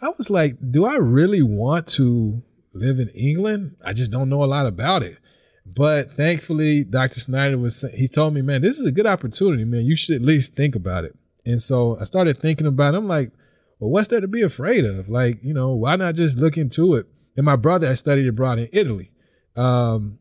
I 0.00 0.10
was 0.18 0.30
like, 0.30 0.56
do 0.70 0.84
I 0.84 0.96
really 0.96 1.42
want 1.42 1.86
to 1.88 2.42
live 2.72 2.98
in 2.98 3.08
England? 3.10 3.76
I 3.84 3.92
just 3.92 4.10
don't 4.10 4.28
know 4.28 4.42
a 4.42 4.46
lot 4.46 4.66
about 4.66 5.02
it. 5.02 5.18
But 5.66 6.12
thankfully, 6.12 6.84
Dr. 6.84 7.18
Snyder 7.20 7.56
was 7.58 7.82
he 7.96 8.06
told 8.06 8.34
me, 8.34 8.42
man, 8.42 8.60
this 8.62 8.78
is 8.78 8.86
a 8.86 8.92
good 8.92 9.06
opportunity, 9.06 9.64
man. 9.64 9.84
You 9.84 9.96
should 9.96 10.16
at 10.16 10.22
least 10.22 10.54
think 10.54 10.76
about 10.76 11.04
it. 11.04 11.16
And 11.46 11.60
so 11.60 11.98
I 12.00 12.04
started 12.04 12.38
thinking 12.40 12.66
about 12.66 12.94
it. 12.94 12.98
I'm 12.98 13.08
like, 13.08 13.30
well, 13.78 13.90
what's 13.90 14.08
there 14.08 14.20
to 14.20 14.28
be 14.28 14.42
afraid 14.42 14.84
of? 14.84 15.08
Like, 15.08 15.42
you 15.42 15.54
know, 15.54 15.74
why 15.74 15.96
not 15.96 16.14
just 16.14 16.38
look 16.38 16.56
into 16.58 16.94
it? 16.94 17.06
And 17.36 17.44
my 17.44 17.56
brother 17.56 17.86
had 17.86 17.98
studied 17.98 18.28
abroad 18.28 18.58
in 18.58 18.68
Italy. 18.72 19.10
Um, 19.56 20.18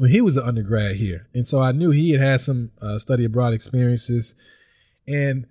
when 0.00 0.10
he 0.10 0.20
was 0.20 0.36
an 0.36 0.44
undergrad 0.44 0.96
here. 0.96 1.28
And 1.34 1.46
so 1.46 1.60
I 1.60 1.72
knew 1.72 1.90
he 1.90 2.12
had 2.12 2.20
had 2.20 2.40
some 2.40 2.70
uh, 2.80 2.98
study 2.98 3.24
abroad 3.24 3.52
experiences. 3.54 4.34
And 5.06 5.46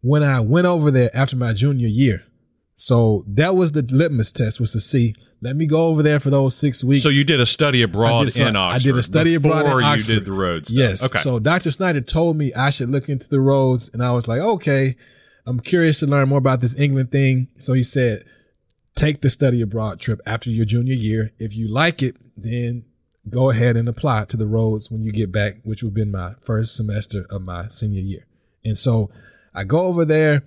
when 0.00 0.22
I 0.22 0.40
went 0.40 0.66
over 0.66 0.90
there 0.90 1.10
after 1.14 1.36
my 1.36 1.52
junior 1.52 1.88
year, 1.88 2.24
so 2.76 3.24
that 3.28 3.54
was 3.54 3.72
the 3.72 3.82
litmus 3.82 4.32
test 4.32 4.58
was 4.58 4.72
to 4.72 4.80
see, 4.80 5.14
let 5.40 5.54
me 5.54 5.64
go 5.66 5.86
over 5.86 6.02
there 6.02 6.18
for 6.18 6.30
those 6.30 6.56
six 6.56 6.82
weeks. 6.82 7.02
So 7.04 7.08
you 7.08 7.24
did 7.24 7.40
a 7.40 7.46
study 7.46 7.82
abroad 7.82 8.22
I 8.22 8.24
did 8.24 8.30
some- 8.32 8.48
in 8.48 8.56
I 8.56 8.78
did 8.78 8.96
a 8.96 9.02
study 9.02 9.34
abroad 9.34 9.60
in 9.60 9.64
before 9.66 9.82
you 9.82 9.98
did 10.02 10.24
the 10.24 10.32
road 10.32 10.66
stuff. 10.66 10.76
Yes. 10.76 11.04
Okay. 11.04 11.18
So 11.20 11.38
Dr. 11.38 11.70
Snyder 11.70 12.00
told 12.00 12.36
me 12.36 12.52
I 12.54 12.70
should 12.70 12.88
look 12.88 13.08
into 13.08 13.28
the 13.28 13.40
Rhodes, 13.40 13.90
and 13.94 14.02
I 14.02 14.10
was 14.12 14.26
like, 14.26 14.40
okay, 14.40 14.96
I'm 15.46 15.60
curious 15.60 16.00
to 16.00 16.06
learn 16.06 16.28
more 16.28 16.38
about 16.38 16.60
this 16.60 16.78
England 16.78 17.12
thing. 17.12 17.48
So 17.58 17.74
he 17.74 17.82
said, 17.84 18.24
take 18.96 19.20
the 19.20 19.30
study 19.30 19.60
abroad 19.62 20.00
trip 20.00 20.20
after 20.26 20.50
your 20.50 20.64
junior 20.64 20.94
year. 20.94 21.32
If 21.38 21.54
you 21.56 21.68
like 21.68 22.02
it, 22.02 22.16
then 22.36 22.84
go 23.28 23.50
ahead 23.50 23.76
and 23.76 23.88
apply 23.88 24.26
to 24.26 24.36
the 24.36 24.46
Rhodes 24.46 24.90
when 24.90 25.02
you 25.02 25.12
get 25.12 25.32
back, 25.32 25.56
which 25.64 25.82
would 25.82 25.90
have 25.90 25.94
been 25.94 26.10
my 26.10 26.34
first 26.42 26.76
semester 26.76 27.26
of 27.30 27.42
my 27.42 27.68
senior 27.68 28.02
year. 28.02 28.26
And 28.64 28.76
so 28.76 29.10
I 29.54 29.64
go 29.64 29.82
over 29.82 30.04
there 30.04 30.42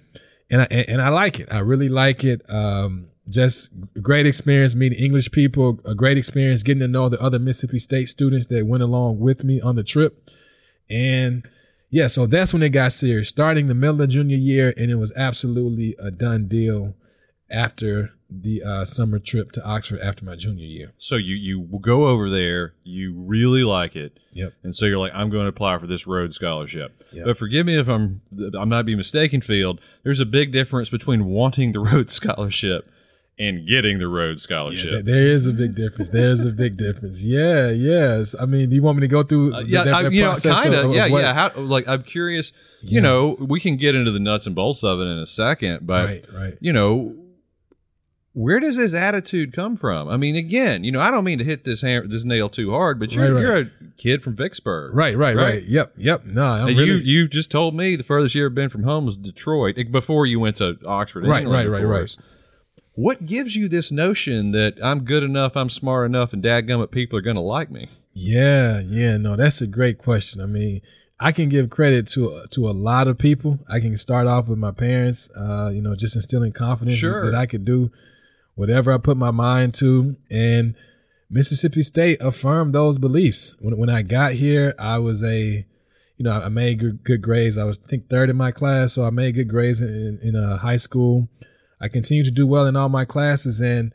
and 0.49 0.61
I, 0.61 0.65
and 0.65 1.01
I 1.01 1.09
like 1.09 1.39
it. 1.39 1.47
I 1.51 1.59
really 1.59 1.89
like 1.89 2.23
it. 2.23 2.47
Um, 2.49 3.07
just 3.29 3.73
great 4.01 4.25
experience 4.25 4.75
meeting 4.75 4.99
English 4.99 5.31
people, 5.31 5.79
a 5.85 5.93
great 5.93 6.17
experience 6.17 6.63
getting 6.63 6.81
to 6.81 6.87
know 6.87 7.09
the 7.09 7.21
other 7.21 7.39
Mississippi 7.39 7.79
State 7.79 8.07
students 8.09 8.47
that 8.47 8.65
went 8.65 8.83
along 8.83 9.19
with 9.19 9.43
me 9.43 9.59
on 9.59 9.75
the 9.75 9.83
trip. 9.83 10.29
And 10.89 11.47
yeah, 11.89 12.07
so 12.07 12.25
that's 12.25 12.53
when 12.53 12.63
it 12.63 12.69
got 12.69 12.93
serious, 12.93 13.29
starting 13.29 13.67
the 13.67 13.73
middle 13.73 14.01
of 14.01 14.09
junior 14.09 14.37
year. 14.37 14.73
And 14.77 14.89
it 14.89 14.95
was 14.95 15.11
absolutely 15.15 15.95
a 15.99 16.11
done 16.11 16.47
deal 16.47 16.95
after 17.49 18.11
the 18.29 18.61
uh, 18.61 18.83
summer 18.85 19.19
trip 19.19 19.51
to 19.53 19.63
Oxford 19.65 19.99
after 20.01 20.25
my 20.25 20.35
junior 20.35 20.65
year. 20.65 20.91
So 20.97 21.15
you 21.15 21.35
you 21.35 21.79
go 21.81 22.07
over 22.07 22.29
there, 22.29 22.73
you 22.83 23.13
really 23.15 23.63
like 23.63 23.95
it, 23.95 24.19
Yep. 24.33 24.53
and 24.63 24.75
so 24.75 24.85
you're 24.85 24.97
like, 24.97 25.13
I'm 25.15 25.29
going 25.29 25.43
to 25.43 25.49
apply 25.49 25.77
for 25.79 25.87
this 25.87 26.05
Rhodes 26.05 26.35
scholarship. 26.35 27.03
Yep. 27.13 27.25
But 27.25 27.37
forgive 27.37 27.65
me 27.65 27.79
if 27.79 27.87
I'm 27.87 28.21
I 28.59 28.65
might 28.65 28.83
be 28.83 28.95
mistaken, 28.95 29.41
Field. 29.41 29.79
There's 30.03 30.19
a 30.19 30.25
big 30.25 30.51
difference 30.51 30.89
between 30.89 31.25
wanting 31.25 31.71
the 31.71 31.79
Rhodes 31.91 32.13
scholarship 32.13 32.89
and 33.39 33.67
getting 33.67 33.99
the 33.99 34.07
Rhodes 34.07 34.41
scholarship. 34.41 34.91
Th- 34.91 35.05
there 35.05 35.27
is 35.27 35.45
a 35.47 35.53
big 35.53 35.75
difference. 35.75 36.09
There's 36.09 36.43
a 36.43 36.51
big 36.51 36.75
difference. 36.75 37.23
Yeah, 37.23 37.69
yes. 37.69 38.33
I 38.37 38.45
mean, 38.47 38.69
do 38.69 38.75
you 38.75 38.81
want 38.81 38.97
me 38.97 39.01
to 39.01 39.07
go 39.07 39.21
through? 39.23 39.53
Uh, 39.53 39.59
yeah, 39.61 39.83
that- 39.83 39.93
I, 39.93 40.03
that 40.03 40.11
you 40.11 40.23
know, 40.23 40.33
kind 40.35 40.73
of 40.73 40.91
Yeah, 40.93 41.07
what- 41.09 41.21
yeah. 41.21 41.33
How, 41.33 41.51
like, 41.61 41.87
I'm 41.87 42.01
curious. 42.03 42.51
Yeah. 42.81 42.95
You 42.95 43.01
know, 43.01 43.37
we 43.39 43.59
can 43.59 43.77
get 43.77 43.93
into 43.95 44.11
the 44.11 44.19
nuts 44.19 44.47
and 44.47 44.55
bolts 44.55 44.83
of 44.83 44.99
it 44.99 45.03
in 45.03 45.17
a 45.19 45.27
second, 45.27 45.85
but 45.87 46.05
right, 46.05 46.25
right. 46.33 46.57
you 46.59 46.73
know, 46.73 47.15
where 48.37 48.59
does 48.59 48.77
this 48.77 48.93
attitude 48.93 49.51
come 49.51 49.75
from? 49.75 50.07
I 50.07 50.15
mean, 50.15 50.35
again, 50.35 50.83
you 50.83 50.91
know, 50.91 50.99
I 50.99 51.09
don't 51.09 51.23
mean 51.23 51.39
to 51.39 51.43
hit 51.43 51.63
this 51.63 51.81
hammer, 51.81 52.07
this 52.07 52.23
nail 52.23 52.49
too 52.49 52.69
hard, 52.69 52.99
but 52.99 53.11
you're 53.11 53.33
Right, 53.33 53.33
right. 53.33 53.41
you're 53.41 53.57
a 53.57 53.91
kid 53.97 54.21
from 54.21 54.35
Vicksburg, 54.35 54.93
Right, 54.93 55.17
right, 55.17 55.35
right, 55.35 55.43
Right. 55.53 55.63
Yep, 55.63 55.93
yep. 55.97 56.23
No, 56.23 56.65
really, 56.65 56.83
you 56.85 56.93
you 56.97 57.27
just 57.27 57.49
told 57.49 57.73
me 57.75 57.95
the 57.95 58.03
furthest 58.03 58.35
you 58.35 58.43
ever 58.43 58.51
been 58.51 58.69
from 58.69 58.83
home 58.83 59.07
was 59.07 59.15
Detroit 59.17 59.75
eh, 59.79 59.83
before 59.89 60.27
you 60.27 60.39
went 60.39 60.57
to 60.57 60.77
Oxford. 60.85 61.25
Right, 61.25 61.41
England, 61.41 61.71
right, 61.71 61.81
right, 61.81 62.01
right. 62.01 62.17
What 62.93 63.25
gives 63.25 63.55
you 63.55 63.67
this 63.67 63.91
notion 63.91 64.51
that 64.51 64.75
I'm 64.83 65.03
good 65.03 65.23
enough, 65.23 65.55
I'm 65.57 65.71
smart 65.71 66.05
enough, 66.05 66.31
and 66.31 66.43
dadgummit 66.43 66.91
people 66.91 67.17
are 67.17 67.21
going 67.23 67.35
to 67.37 67.41
like 67.41 67.71
me? 67.71 67.89
Yeah, 68.13 68.81
yeah, 68.81 69.17
no, 69.17 69.35
that's 69.35 69.61
a 69.61 69.67
great 69.67 69.97
question. 69.97 70.41
I 70.41 70.45
mean, 70.45 70.81
I 71.19 71.31
can 71.31 71.49
give 71.49 71.71
credit 71.71 72.07
to 72.09 72.41
to 72.51 72.67
a 72.69 72.71
lot 72.71 73.07
of 73.07 73.17
people. 73.17 73.57
I 73.67 73.79
can 73.79 73.97
start 73.97 74.27
off 74.27 74.47
with 74.47 74.59
my 74.59 74.71
parents, 74.71 75.27
uh, 75.35 75.71
you 75.73 75.81
know, 75.81 75.95
just 75.95 76.15
instilling 76.15 76.51
confidence 76.53 76.99
Sure. 76.99 77.25
that 77.25 77.35
I 77.35 77.47
could 77.47 77.65
do 77.65 77.89
whatever 78.57 78.91
I 78.91 78.97
put 78.97 79.15
my 79.15 79.31
mind 79.31 79.73
to, 79.75 80.17
and 80.29 80.75
Mississippi 81.29 81.83
State 81.83 82.17
affirmed 82.21 82.73
those 82.73 82.97
beliefs. 82.97 83.55
When 83.61 83.77
when 83.77 83.89
I 83.89 84.01
got 84.01 84.33
here, 84.33 84.73
I 84.77 84.97
was 84.97 85.23
a, 85.23 85.65
you 86.17 86.23
know, 86.23 86.31
I 86.31 86.49
made 86.49 86.79
good, 86.79 87.03
good 87.03 87.21
grades. 87.21 87.57
I 87.57 87.63
was 87.63 87.79
I 87.85 87.87
think 87.87 88.09
third 88.09 88.29
in 88.29 88.35
my 88.35 88.51
class, 88.51 88.93
so 88.93 89.03
I 89.03 89.11
made 89.11 89.35
good 89.35 89.47
grades 89.47 89.79
in 89.79 90.19
in 90.21 90.35
uh, 90.35 90.57
high 90.57 90.77
school. 90.77 91.29
I 91.79 91.87
continued 91.87 92.25
to 92.25 92.31
do 92.31 92.47
well 92.47 92.65
in 92.65 92.75
all 92.75 92.89
my 92.89 93.05
classes, 93.05 93.61
and 93.61 93.93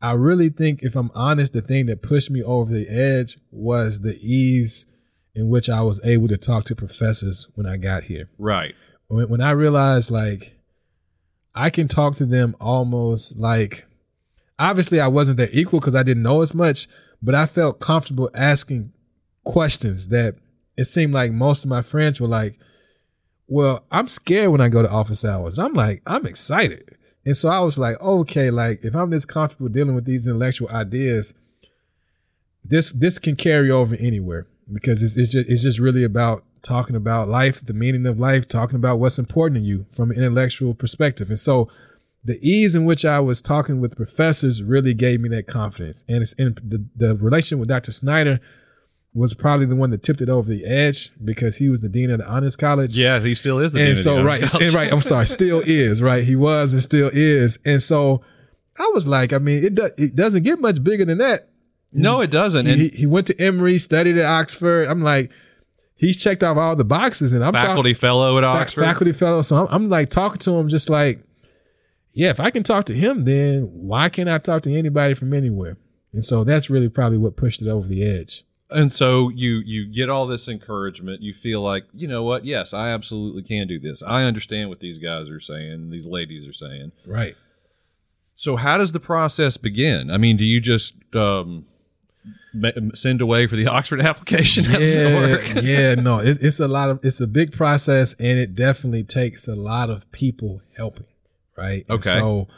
I 0.00 0.12
really 0.12 0.48
think, 0.48 0.82
if 0.82 0.96
I'm 0.96 1.10
honest, 1.14 1.52
the 1.52 1.60
thing 1.60 1.86
that 1.86 2.02
pushed 2.02 2.30
me 2.30 2.42
over 2.42 2.72
the 2.72 2.88
edge 2.88 3.36
was 3.50 4.00
the 4.00 4.16
ease 4.22 4.86
in 5.34 5.48
which 5.50 5.68
I 5.68 5.82
was 5.82 6.04
able 6.06 6.28
to 6.28 6.38
talk 6.38 6.64
to 6.64 6.76
professors 6.76 7.48
when 7.54 7.66
I 7.66 7.76
got 7.76 8.04
here. 8.04 8.30
Right. 8.38 8.74
When, 9.08 9.28
when 9.28 9.40
I 9.40 9.50
realized, 9.50 10.10
like, 10.10 10.56
I 11.54 11.70
can 11.70 11.88
talk 11.88 12.14
to 12.16 12.26
them 12.26 12.56
almost 12.60 13.36
like, 13.36 13.84
obviously, 14.58 15.00
I 15.00 15.08
wasn't 15.08 15.38
their 15.38 15.50
equal 15.52 15.80
because 15.80 15.94
I 15.94 16.02
didn't 16.02 16.22
know 16.22 16.42
as 16.42 16.54
much, 16.54 16.86
but 17.22 17.34
I 17.34 17.46
felt 17.46 17.80
comfortable 17.80 18.30
asking 18.34 18.92
questions 19.44 20.08
that 20.08 20.36
it 20.76 20.84
seemed 20.84 21.12
like 21.12 21.32
most 21.32 21.64
of 21.64 21.70
my 21.70 21.82
friends 21.82 22.20
were 22.20 22.28
like, 22.28 22.58
well, 23.46 23.84
I'm 23.90 24.06
scared 24.06 24.50
when 24.50 24.60
I 24.60 24.68
go 24.68 24.82
to 24.82 24.90
office 24.90 25.24
hours. 25.24 25.58
I'm 25.58 25.74
like, 25.74 26.02
I'm 26.06 26.24
excited. 26.24 26.96
And 27.26 27.36
so 27.36 27.48
I 27.48 27.60
was 27.60 27.76
like, 27.76 28.00
okay, 28.00 28.50
like 28.50 28.84
if 28.84 28.94
I'm 28.94 29.10
this 29.10 29.24
comfortable 29.24 29.68
dealing 29.68 29.94
with 29.94 30.04
these 30.04 30.26
intellectual 30.26 30.70
ideas, 30.70 31.34
this 32.64 32.92
this 32.92 33.18
can 33.18 33.36
carry 33.36 33.70
over 33.70 33.96
anywhere 33.96 34.46
because 34.72 35.02
it's, 35.02 35.16
it's 35.16 35.30
just 35.30 35.48
it's 35.48 35.62
just 35.62 35.78
really 35.78 36.04
about 36.04 36.44
talking 36.62 36.96
about 36.96 37.28
life, 37.28 37.64
the 37.64 37.74
meaning 37.74 38.06
of 38.06 38.18
life, 38.18 38.46
talking 38.48 38.76
about 38.76 38.98
what's 38.98 39.18
important 39.18 39.60
to 39.60 39.66
you 39.66 39.86
from 39.90 40.10
an 40.10 40.16
intellectual 40.16 40.74
perspective. 40.74 41.28
And 41.28 41.38
so 41.38 41.68
the 42.24 42.38
ease 42.46 42.74
in 42.74 42.84
which 42.84 43.04
I 43.04 43.20
was 43.20 43.40
talking 43.40 43.80
with 43.80 43.96
professors 43.96 44.62
really 44.62 44.94
gave 44.94 45.20
me 45.20 45.28
that 45.30 45.46
confidence. 45.46 46.04
And 46.08 46.22
it's 46.22 46.32
in 46.34 46.56
the, 46.62 46.84
the 46.96 47.16
relation 47.16 47.58
with 47.58 47.68
Dr. 47.68 47.92
Snyder 47.92 48.40
was 49.12 49.34
probably 49.34 49.66
the 49.66 49.76
one 49.76 49.90
that 49.90 50.02
tipped 50.02 50.20
it 50.20 50.28
over 50.28 50.48
the 50.48 50.64
edge 50.64 51.10
because 51.24 51.56
he 51.56 51.68
was 51.68 51.80
the 51.80 51.88
dean 51.88 52.10
of 52.10 52.18
the 52.18 52.28
honors 52.28 52.56
college 52.56 52.96
Yeah, 52.96 53.18
he 53.18 53.34
still 53.34 53.58
is 53.58 53.72
the 53.72 53.78
dean 53.78 53.88
and 53.88 53.98
of 53.98 54.04
so 54.04 54.16
the 54.16 54.24
right, 54.24 54.54
and 54.60 54.74
right. 54.74 54.92
I'm 54.92 55.00
sorry, 55.00 55.26
still 55.26 55.60
is 55.64 56.00
right. 56.00 56.22
He 56.22 56.36
was 56.36 56.72
and 56.72 56.82
still 56.82 57.10
is, 57.12 57.58
and 57.64 57.82
so 57.82 58.22
I 58.78 58.90
was 58.94 59.08
like, 59.08 59.32
I 59.32 59.38
mean, 59.38 59.64
it 59.64 59.74
do, 59.74 59.90
it 59.98 60.14
doesn't 60.14 60.44
get 60.44 60.60
much 60.60 60.82
bigger 60.82 61.04
than 61.04 61.18
that. 61.18 61.48
No, 61.92 62.20
it 62.20 62.30
doesn't. 62.30 62.66
He, 62.66 62.72
And 62.72 62.80
he, 62.80 62.88
he 62.88 63.06
went 63.06 63.26
to 63.26 63.40
Emory, 63.40 63.78
studied 63.78 64.16
at 64.16 64.24
Oxford. 64.24 64.86
I'm 64.88 65.02
like, 65.02 65.32
he's 66.00 66.16
checked 66.16 66.42
off 66.42 66.56
all 66.56 66.74
the 66.74 66.84
boxes, 66.84 67.34
and 67.34 67.44
I'm 67.44 67.52
faculty 67.52 67.94
fellow 67.94 68.38
at 68.38 68.44
Oxford. 68.44 68.80
faculty 68.80 69.12
fellow. 69.12 69.42
So 69.42 69.56
I'm, 69.56 69.68
I'm 69.70 69.88
like 69.88 70.08
talking 70.08 70.38
to 70.40 70.52
him, 70.52 70.68
just 70.68 70.90
like, 70.90 71.20
yeah, 72.12 72.30
if 72.30 72.40
I 72.40 72.50
can 72.50 72.62
talk 72.62 72.86
to 72.86 72.94
him, 72.94 73.24
then 73.24 73.64
why 73.72 74.08
can't 74.08 74.28
I 74.28 74.38
talk 74.38 74.62
to 74.62 74.74
anybody 74.74 75.14
from 75.14 75.32
anywhere? 75.32 75.76
And 76.12 76.24
so 76.24 76.42
that's 76.42 76.70
really 76.70 76.88
probably 76.88 77.18
what 77.18 77.36
pushed 77.36 77.62
it 77.62 77.68
over 77.68 77.86
the 77.86 78.04
edge. 78.04 78.44
And 78.70 78.90
so 78.92 79.28
you 79.30 79.62
you 79.64 79.86
get 79.86 80.08
all 80.08 80.26
this 80.26 80.48
encouragement. 80.48 81.22
You 81.22 81.34
feel 81.34 81.60
like 81.60 81.84
you 81.92 82.08
know 82.08 82.22
what? 82.22 82.44
Yes, 82.44 82.72
I 82.72 82.90
absolutely 82.90 83.42
can 83.42 83.66
do 83.68 83.78
this. 83.80 84.02
I 84.04 84.24
understand 84.24 84.68
what 84.68 84.80
these 84.80 84.98
guys 84.98 85.28
are 85.28 85.40
saying. 85.40 85.90
These 85.90 86.06
ladies 86.06 86.46
are 86.46 86.52
saying. 86.52 86.92
Right. 87.04 87.36
So 88.36 88.56
how 88.56 88.78
does 88.78 88.92
the 88.92 89.00
process 89.00 89.56
begin? 89.56 90.10
I 90.10 90.18
mean, 90.18 90.36
do 90.36 90.44
you 90.44 90.60
just 90.60 90.94
um, 91.14 91.66
send 92.94 93.20
away 93.20 93.46
for 93.46 93.56
the 93.56 93.66
Oxford 93.76 94.00
application? 94.00 94.64
How 94.64 94.78
does 94.78 94.96
it 94.96 95.14
work? 95.14 95.54
yeah, 95.54 95.60
yeah, 95.94 95.94
no, 95.94 96.18
it, 96.18 96.38
it's 96.40 96.60
a 96.60 96.68
lot 96.68 96.90
of 96.90 97.04
it's 97.04 97.20
a 97.20 97.26
big 97.26 97.52
process, 97.52 98.14
and 98.14 98.38
it 98.38 98.54
definitely 98.54 99.04
takes 99.04 99.48
a 99.48 99.54
lot 99.54 99.90
of 99.90 100.10
people 100.12 100.60
helping, 100.76 101.06
right? 101.56 101.84
And 101.88 101.98
Okay. 101.98 102.10
so, 102.10 102.48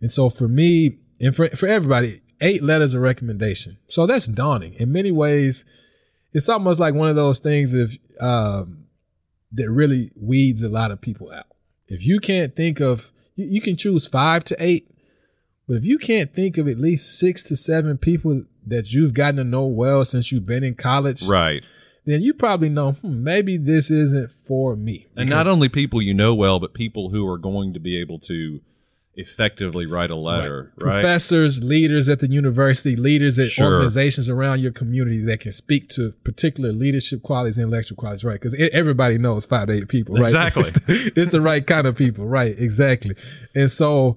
and 0.00 0.10
so 0.10 0.28
for 0.30 0.48
me, 0.48 0.98
and 1.20 1.34
for 1.34 1.48
for 1.48 1.66
everybody, 1.66 2.20
eight 2.40 2.62
letters 2.62 2.94
of 2.94 3.02
recommendation. 3.02 3.78
So 3.86 4.06
that's 4.06 4.26
daunting. 4.26 4.74
In 4.74 4.92
many 4.92 5.12
ways, 5.12 5.64
it's 6.32 6.48
almost 6.48 6.80
like 6.80 6.94
one 6.94 7.08
of 7.08 7.16
those 7.16 7.38
things 7.38 7.72
if 7.74 7.96
um, 8.20 8.84
that 9.52 9.70
really 9.70 10.10
weeds 10.20 10.62
a 10.62 10.68
lot 10.68 10.90
of 10.90 11.00
people 11.00 11.30
out. 11.32 11.46
If 11.86 12.04
you 12.04 12.18
can't 12.18 12.56
think 12.56 12.80
of, 12.80 13.12
you, 13.36 13.46
you 13.46 13.60
can 13.60 13.76
choose 13.76 14.08
five 14.08 14.42
to 14.44 14.56
eight, 14.58 14.90
but 15.68 15.74
if 15.76 15.84
you 15.84 15.98
can't 15.98 16.34
think 16.34 16.58
of 16.58 16.66
at 16.66 16.78
least 16.78 17.18
six 17.18 17.42
to 17.44 17.56
seven 17.56 17.98
people 17.98 18.42
that 18.66 18.92
you've 18.92 19.14
gotten 19.14 19.36
to 19.36 19.44
know 19.44 19.66
well 19.66 20.04
since 20.04 20.30
you've 20.32 20.46
been 20.46 20.64
in 20.64 20.74
college, 20.74 21.26
Right. 21.28 21.64
then 22.06 22.22
you 22.22 22.34
probably 22.34 22.68
know 22.68 22.92
hmm, 22.92 23.22
maybe 23.24 23.56
this 23.56 23.90
isn't 23.90 24.30
for 24.32 24.76
me. 24.76 25.06
And 25.16 25.28
not 25.30 25.46
only 25.46 25.68
people 25.68 26.00
you 26.02 26.14
know 26.14 26.34
well, 26.34 26.58
but 26.60 26.74
people 26.74 27.10
who 27.10 27.26
are 27.28 27.38
going 27.38 27.72
to 27.74 27.80
be 27.80 28.00
able 28.00 28.18
to 28.20 28.60
effectively 29.16 29.86
write 29.86 30.10
a 30.10 30.16
letter, 30.16 30.72
right? 30.76 30.94
professors, 30.94 31.62
leaders 31.62 32.08
at 32.08 32.18
the 32.18 32.28
university, 32.28 32.96
leaders 32.96 33.38
at 33.38 33.48
Sure. 33.48 33.66
organizations 33.74 34.28
around 34.28 34.60
your 34.60 34.72
community 34.72 35.22
that 35.24 35.38
can 35.38 35.52
speak 35.52 35.88
to 35.90 36.10
particular 36.24 36.72
leadership 36.72 37.22
qualities 37.22 37.56
and 37.56 37.66
intellectual 37.66 37.96
qualities, 37.96 38.24
right? 38.24 38.40
Because 38.40 38.54
everybody 38.72 39.16
knows 39.18 39.46
five 39.46 39.68
to 39.68 39.74
eight 39.74 39.88
people, 39.88 40.16
right? 40.16 40.24
Exactly. 40.34 40.60
It's, 40.62 40.70
the, 40.72 41.12
it's 41.20 41.30
the 41.30 41.40
right 41.40 41.64
kind 41.64 41.86
of 41.86 41.94
people, 41.96 42.26
right? 42.26 42.58
Exactly. 42.58 43.14
And 43.54 43.70
so 43.70 44.16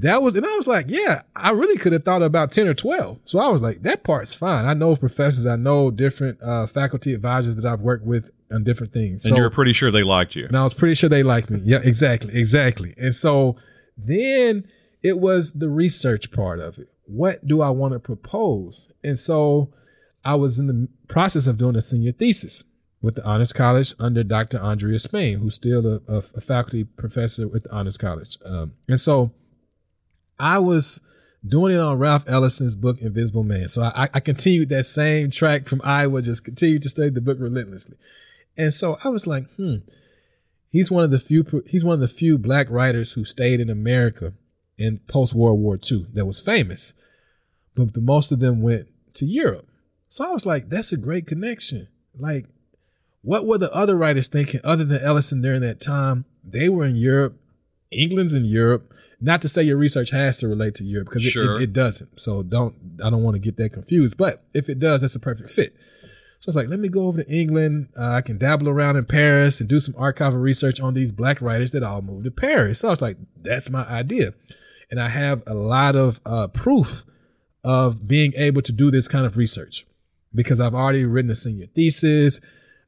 that 0.00 0.22
was, 0.22 0.36
and 0.36 0.44
I 0.44 0.56
was 0.56 0.66
like, 0.66 0.86
yeah, 0.88 1.22
I 1.34 1.52
really 1.52 1.78
could 1.78 1.92
have 1.92 2.04
thought 2.04 2.22
about 2.22 2.52
10 2.52 2.68
or 2.68 2.74
12. 2.74 3.20
So 3.24 3.38
I 3.38 3.48
was 3.48 3.62
like, 3.62 3.82
that 3.82 4.04
part's 4.04 4.34
fine. 4.34 4.66
I 4.66 4.74
know 4.74 4.94
professors, 4.94 5.46
I 5.46 5.56
know 5.56 5.90
different 5.90 6.42
uh, 6.42 6.66
faculty 6.66 7.14
advisors 7.14 7.56
that 7.56 7.64
I've 7.64 7.80
worked 7.80 8.04
with 8.04 8.30
on 8.52 8.62
different 8.62 8.92
things. 8.92 9.24
and 9.24 9.36
you're 9.36 9.50
pretty 9.50 9.72
sure 9.72 9.90
they 9.90 10.02
liked 10.02 10.36
you. 10.36 10.46
and 10.46 10.56
I 10.56 10.62
was 10.62 10.74
pretty 10.74 10.94
sure 10.94 11.08
they 11.08 11.22
liked 11.22 11.50
me. 11.50 11.60
Yeah, 11.62 11.80
exactly, 11.82 12.38
exactly. 12.38 12.94
And 12.98 13.14
so 13.14 13.56
then 13.96 14.66
it 15.02 15.18
was 15.18 15.52
the 15.52 15.68
research 15.68 16.30
part 16.30 16.60
of 16.60 16.78
it. 16.78 16.88
What 17.06 17.46
do 17.46 17.62
I 17.62 17.70
want 17.70 17.94
to 17.94 17.98
propose? 17.98 18.92
And 19.02 19.18
so 19.18 19.72
I 20.24 20.34
was 20.34 20.58
in 20.58 20.66
the 20.66 20.88
process 21.08 21.46
of 21.46 21.56
doing 21.56 21.76
a 21.76 21.80
senior 21.80 22.12
thesis 22.12 22.64
with 23.00 23.14
the 23.14 23.24
Honors 23.24 23.52
College 23.52 23.94
under 23.98 24.24
Dr. 24.24 24.58
Andrea 24.58 24.98
Spain, 24.98 25.38
who's 25.38 25.54
still 25.54 25.86
a, 25.86 26.00
a, 26.08 26.16
a 26.34 26.40
faculty 26.40 26.84
professor 26.84 27.48
with 27.48 27.64
the 27.64 27.72
Honors 27.72 27.96
College. 27.96 28.36
Um, 28.44 28.72
and 28.88 29.00
so 29.00 29.32
I 30.38 30.58
was 30.58 31.00
doing 31.46 31.74
it 31.74 31.80
on 31.80 31.98
Ralph 31.98 32.28
Ellison's 32.28 32.76
book 32.76 33.00
Invisible 33.00 33.44
Man. 33.44 33.68
So 33.68 33.82
I, 33.82 34.08
I 34.12 34.20
continued 34.20 34.68
that 34.70 34.84
same 34.84 35.30
track 35.30 35.66
from 35.66 35.80
Iowa, 35.84 36.22
just 36.22 36.44
continued 36.44 36.82
to 36.82 36.88
study 36.88 37.10
the 37.10 37.20
book 37.20 37.38
relentlessly. 37.40 37.96
And 38.56 38.72
so 38.72 38.98
I 39.04 39.08
was 39.08 39.26
like, 39.26 39.48
hmm, 39.56 39.76
he's 40.70 40.90
one 40.90 41.04
of 41.04 41.10
the 41.10 41.18
few 41.18 41.44
he's 41.66 41.84
one 41.84 41.94
of 41.94 42.00
the 42.00 42.08
few 42.08 42.38
black 42.38 42.68
writers 42.70 43.12
who 43.12 43.24
stayed 43.24 43.60
in 43.60 43.70
America 43.70 44.32
in 44.78 44.98
post 45.08 45.34
World 45.34 45.60
War 45.60 45.78
II 45.90 46.06
that 46.12 46.26
was 46.26 46.40
famous. 46.40 46.94
But 47.74 47.94
the 47.94 48.00
most 48.00 48.32
of 48.32 48.40
them 48.40 48.62
went 48.62 48.88
to 49.14 49.26
Europe. 49.26 49.68
So 50.08 50.28
I 50.28 50.32
was 50.32 50.46
like, 50.46 50.68
that's 50.68 50.92
a 50.92 50.96
great 50.96 51.26
connection. 51.26 51.88
Like, 52.18 52.46
what 53.22 53.46
were 53.46 53.58
the 53.58 53.72
other 53.72 53.96
writers 53.96 54.28
thinking 54.28 54.60
other 54.64 54.84
than 54.84 55.02
Ellison 55.02 55.42
during 55.42 55.60
that 55.60 55.80
time? 55.80 56.24
They 56.44 56.68
were 56.68 56.84
in 56.84 56.96
Europe. 56.96 57.38
England's 57.90 58.34
in 58.34 58.44
Europe. 58.44 58.92
Not 59.20 59.40
to 59.42 59.48
say 59.48 59.62
your 59.62 59.78
research 59.78 60.10
has 60.10 60.36
to 60.38 60.48
relate 60.48 60.74
to 60.76 60.84
Europe 60.84 61.08
because 61.08 61.24
it, 61.24 61.30
Sure. 61.30 61.56
it, 61.56 61.62
it 61.62 61.72
doesn't. 61.72 62.20
So 62.20 62.42
don't 62.42 62.74
I 63.02 63.08
don't 63.10 63.22
want 63.22 63.34
to 63.34 63.38
get 63.40 63.56
that 63.56 63.70
confused. 63.72 64.16
But 64.16 64.44
if 64.52 64.68
it 64.68 64.78
does, 64.78 65.00
that's 65.00 65.14
a 65.14 65.20
perfect 65.20 65.50
fit. 65.50 65.74
So 66.40 66.48
I 66.48 66.50
was 66.50 66.56
like, 66.56 66.68
let 66.68 66.78
me 66.80 66.88
go 66.88 67.06
over 67.06 67.22
to 67.22 67.30
England. 67.32 67.88
Uh, 67.98 68.10
I 68.10 68.20
can 68.20 68.36
dabble 68.36 68.68
around 68.68 68.96
in 68.96 69.06
Paris 69.06 69.60
and 69.60 69.68
do 69.70 69.80
some 69.80 69.94
archival 69.94 70.40
research 70.40 70.80
on 70.80 70.92
these 70.92 71.10
black 71.12 71.40
writers 71.40 71.72
that 71.72 71.82
all 71.82 72.02
moved 72.02 72.24
to 72.24 72.30
Paris. 72.30 72.80
So 72.80 72.88
I 72.88 72.90
was 72.90 73.00
like, 73.00 73.16
that's 73.40 73.70
my 73.70 73.84
idea. 73.88 74.34
And 74.90 75.00
I 75.00 75.08
have 75.08 75.42
a 75.46 75.54
lot 75.54 75.96
of 75.96 76.20
uh, 76.26 76.48
proof 76.48 77.04
of 77.64 78.06
being 78.06 78.32
able 78.36 78.62
to 78.62 78.70
do 78.72 78.90
this 78.90 79.08
kind 79.08 79.24
of 79.26 79.36
research 79.38 79.86
because 80.34 80.60
I've 80.60 80.74
already 80.74 81.04
written 81.04 81.30
a 81.30 81.34
senior 81.34 81.66
thesis. 81.66 82.38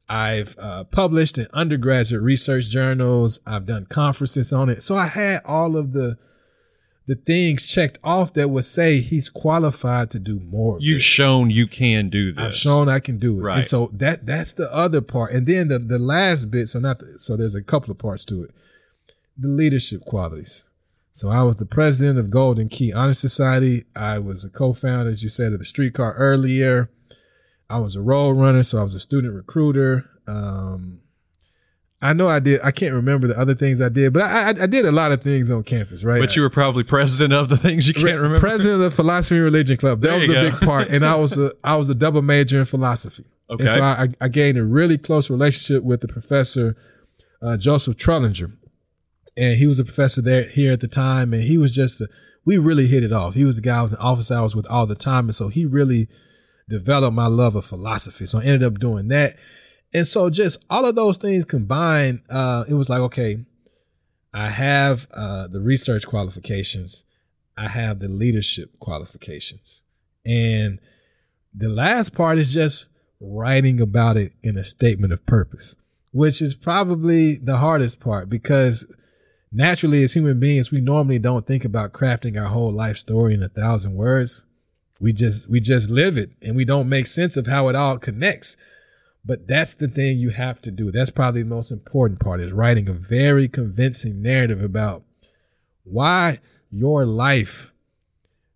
I've 0.09 0.57
uh, 0.57 0.85
published 0.85 1.37
in 1.37 1.47
undergraduate 1.53 2.23
research 2.23 2.67
journals. 2.67 3.39
I've 3.45 3.67
done 3.67 3.85
conferences 3.85 4.51
on 4.51 4.69
it. 4.69 4.81
So 4.81 4.95
I 4.95 5.07
had 5.07 5.41
all 5.45 5.77
of 5.77 5.93
the 5.93 6.17
the 7.05 7.15
things 7.15 7.67
checked 7.67 7.97
off 8.03 8.33
that 8.33 8.49
would 8.49 8.65
say 8.65 8.99
he's 8.99 9.31
qualified 9.31 10.11
to 10.11 10.19
do 10.19 10.39
more. 10.41 10.77
You've 10.79 11.01
shown 11.01 11.49
you 11.49 11.65
can 11.67 12.09
do 12.09 12.31
this. 12.31 12.43
I've 12.43 12.55
shown 12.55 12.87
I 12.87 12.99
can 12.99 13.17
do 13.17 13.39
it. 13.39 13.41
Right. 13.41 13.57
And 13.57 13.65
so 13.65 13.89
that 13.93 14.27
that's 14.27 14.53
the 14.53 14.71
other 14.73 15.01
part. 15.01 15.33
And 15.33 15.47
then 15.47 15.69
the 15.69 15.79
the 15.79 15.99
last 15.99 16.51
bit, 16.51 16.69
so 16.69 16.79
not 16.79 16.99
the, 16.99 17.17
so 17.17 17.35
there's 17.35 17.55
a 17.55 17.63
couple 17.63 17.91
of 17.91 17.97
parts 17.97 18.25
to 18.25 18.43
it. 18.43 18.51
The 19.37 19.47
leadership 19.47 20.05
qualities. 20.05 20.69
So 21.11 21.29
I 21.29 21.43
was 21.43 21.57
the 21.57 21.65
president 21.65 22.19
of 22.19 22.29
Golden 22.29 22.69
Key 22.69 22.93
Honor 22.93 23.13
Society. 23.13 23.85
I 23.95 24.19
was 24.19 24.45
a 24.45 24.49
co-founder, 24.49 25.09
as 25.09 25.23
you 25.23 25.29
said, 25.29 25.51
of 25.51 25.59
the 25.59 25.65
streetcar 25.65 26.13
earlier. 26.13 26.91
I 27.69 27.79
was 27.79 27.95
a 27.95 28.01
road 28.01 28.31
runner, 28.31 28.63
so 28.63 28.79
I 28.79 28.83
was 28.83 28.93
a 28.93 28.99
student 28.99 29.33
recruiter. 29.35 30.09
Um, 30.27 31.01
I 32.01 32.13
know 32.13 32.27
I 32.27 32.39
did. 32.39 32.61
I 32.63 32.71
can't 32.71 32.93
remember 32.93 33.27
the 33.27 33.37
other 33.37 33.55
things 33.55 33.81
I 33.81 33.89
did, 33.89 34.13
but 34.13 34.23
I, 34.23 34.47
I, 34.47 34.63
I 34.63 34.67
did 34.67 34.85
a 34.85 34.91
lot 34.91 35.11
of 35.11 35.21
things 35.21 35.49
on 35.49 35.63
campus, 35.63 36.03
right? 36.03 36.19
But 36.21 36.35
you 36.35 36.41
were 36.41 36.49
probably 36.49 36.83
president 36.83 37.33
of 37.33 37.49
the 37.49 37.57
things 37.57 37.87
you 37.87 37.93
can't 37.93 38.17
remember. 38.17 38.39
President 38.39 38.75
of 38.75 38.89
the 38.89 38.95
Philosophy 38.95 39.35
and 39.35 39.43
Religion 39.43 39.75
Club. 39.77 40.01
That 40.01 40.09
There 40.09 40.17
was 40.19 40.29
a 40.29 40.33
go. 40.33 40.51
big 40.51 40.61
part, 40.61 40.87
and 40.87 41.05
I 41.05 41.15
was 41.15 41.37
a 41.37 41.51
I 41.63 41.75
was 41.75 41.89
a 41.89 41.95
double 41.95 42.21
major 42.21 42.57
in 42.59 42.65
philosophy. 42.65 43.25
Okay. 43.49 43.63
And 43.63 43.73
so 43.73 43.81
I, 43.81 44.07
I 44.21 44.27
gained 44.29 44.57
a 44.57 44.63
really 44.63 44.97
close 44.97 45.29
relationship 45.29 45.83
with 45.83 46.01
the 46.01 46.07
professor 46.07 46.77
uh, 47.41 47.57
Joseph 47.57 47.97
Trullinger, 47.97 48.53
and 49.35 49.57
he 49.57 49.67
was 49.67 49.79
a 49.79 49.83
professor 49.83 50.21
there 50.21 50.43
here 50.43 50.71
at 50.71 50.79
the 50.79 50.87
time, 50.87 51.33
and 51.33 51.43
he 51.43 51.57
was 51.57 51.75
just 51.75 51.99
a, 51.99 52.07
we 52.45 52.57
really 52.57 52.87
hit 52.87 53.03
it 53.03 53.11
off. 53.11 53.33
He 53.33 53.43
was 53.43 53.57
the 53.57 53.61
guy 53.61 53.79
I 53.79 53.81
was 53.81 53.93
in 53.93 53.99
office 53.99 54.31
hours 54.31 54.55
with 54.55 54.69
all 54.69 54.85
the 54.85 54.95
time, 54.95 55.25
and 55.25 55.35
so 55.35 55.49
he 55.49 55.65
really 55.65 56.07
developed 56.69 57.15
my 57.15 57.27
love 57.27 57.55
of 57.55 57.65
philosophy. 57.65 58.25
So 58.25 58.39
I 58.39 58.45
ended 58.45 58.63
up 58.63 58.79
doing 58.79 59.09
that, 59.09 59.35
and 59.93 60.07
so 60.07 60.29
just 60.29 60.63
all 60.69 60.85
of 60.85 60.95
those 60.95 61.17
things 61.17 61.43
combined, 61.43 62.21
uh, 62.29 62.63
it 62.69 62.75
was 62.75 62.89
like 62.89 63.01
okay, 63.01 63.43
I 64.33 64.49
have 64.49 65.07
uh, 65.13 65.47
the 65.47 65.59
research 65.59 66.07
qualifications, 66.07 67.03
I 67.57 67.67
have 67.67 67.99
the 67.99 68.07
leadership 68.07 68.79
qualifications, 68.79 69.83
and 70.25 70.79
the 71.53 71.69
last 71.69 72.13
part 72.13 72.37
is 72.37 72.53
just 72.53 72.89
writing 73.19 73.81
about 73.81 74.17
it 74.17 74.33
in 74.43 74.57
a 74.57 74.63
statement 74.63 75.11
of 75.11 75.25
purpose, 75.25 75.75
which 76.11 76.41
is 76.41 76.55
probably 76.55 77.35
the 77.35 77.57
hardest 77.57 77.99
part 77.99 78.29
because 78.29 78.85
naturally, 79.51 80.03
as 80.03 80.13
human 80.13 80.39
beings, 80.39 80.71
we 80.71 80.81
normally 80.81 81.19
don't 81.19 81.45
think 81.45 81.65
about 81.65 81.93
crafting 81.93 82.39
our 82.39 82.47
whole 82.47 82.71
life 82.71 82.97
story 82.97 83.33
in 83.33 83.43
a 83.43 83.49
thousand 83.49 83.95
words. 83.95 84.45
We 84.99 85.13
just 85.13 85.49
we 85.49 85.59
just 85.59 85.89
live 85.89 86.17
it 86.17 86.31
and 86.41 86.55
we 86.55 86.65
don't 86.65 86.89
make 86.89 87.07
sense 87.07 87.37
of 87.37 87.47
how 87.47 87.69
it 87.69 87.75
all 87.75 87.97
connects. 87.97 88.57
But 89.25 89.47
that's 89.47 89.75
the 89.75 89.87
thing 89.87 90.17
you 90.17 90.29
have 90.29 90.61
to 90.61 90.71
do. 90.71 90.91
That's 90.91 91.09
probably 91.11 91.43
the 91.43 91.49
most 91.49 91.71
important 91.71 92.19
part 92.19 92.39
is 92.41 92.51
writing 92.51 92.87
a 92.89 92.93
very 92.93 93.47
convincing 93.47 94.21
narrative 94.21 94.63
about 94.63 95.03
why 95.83 96.39
your 96.71 97.05
life 97.05 97.71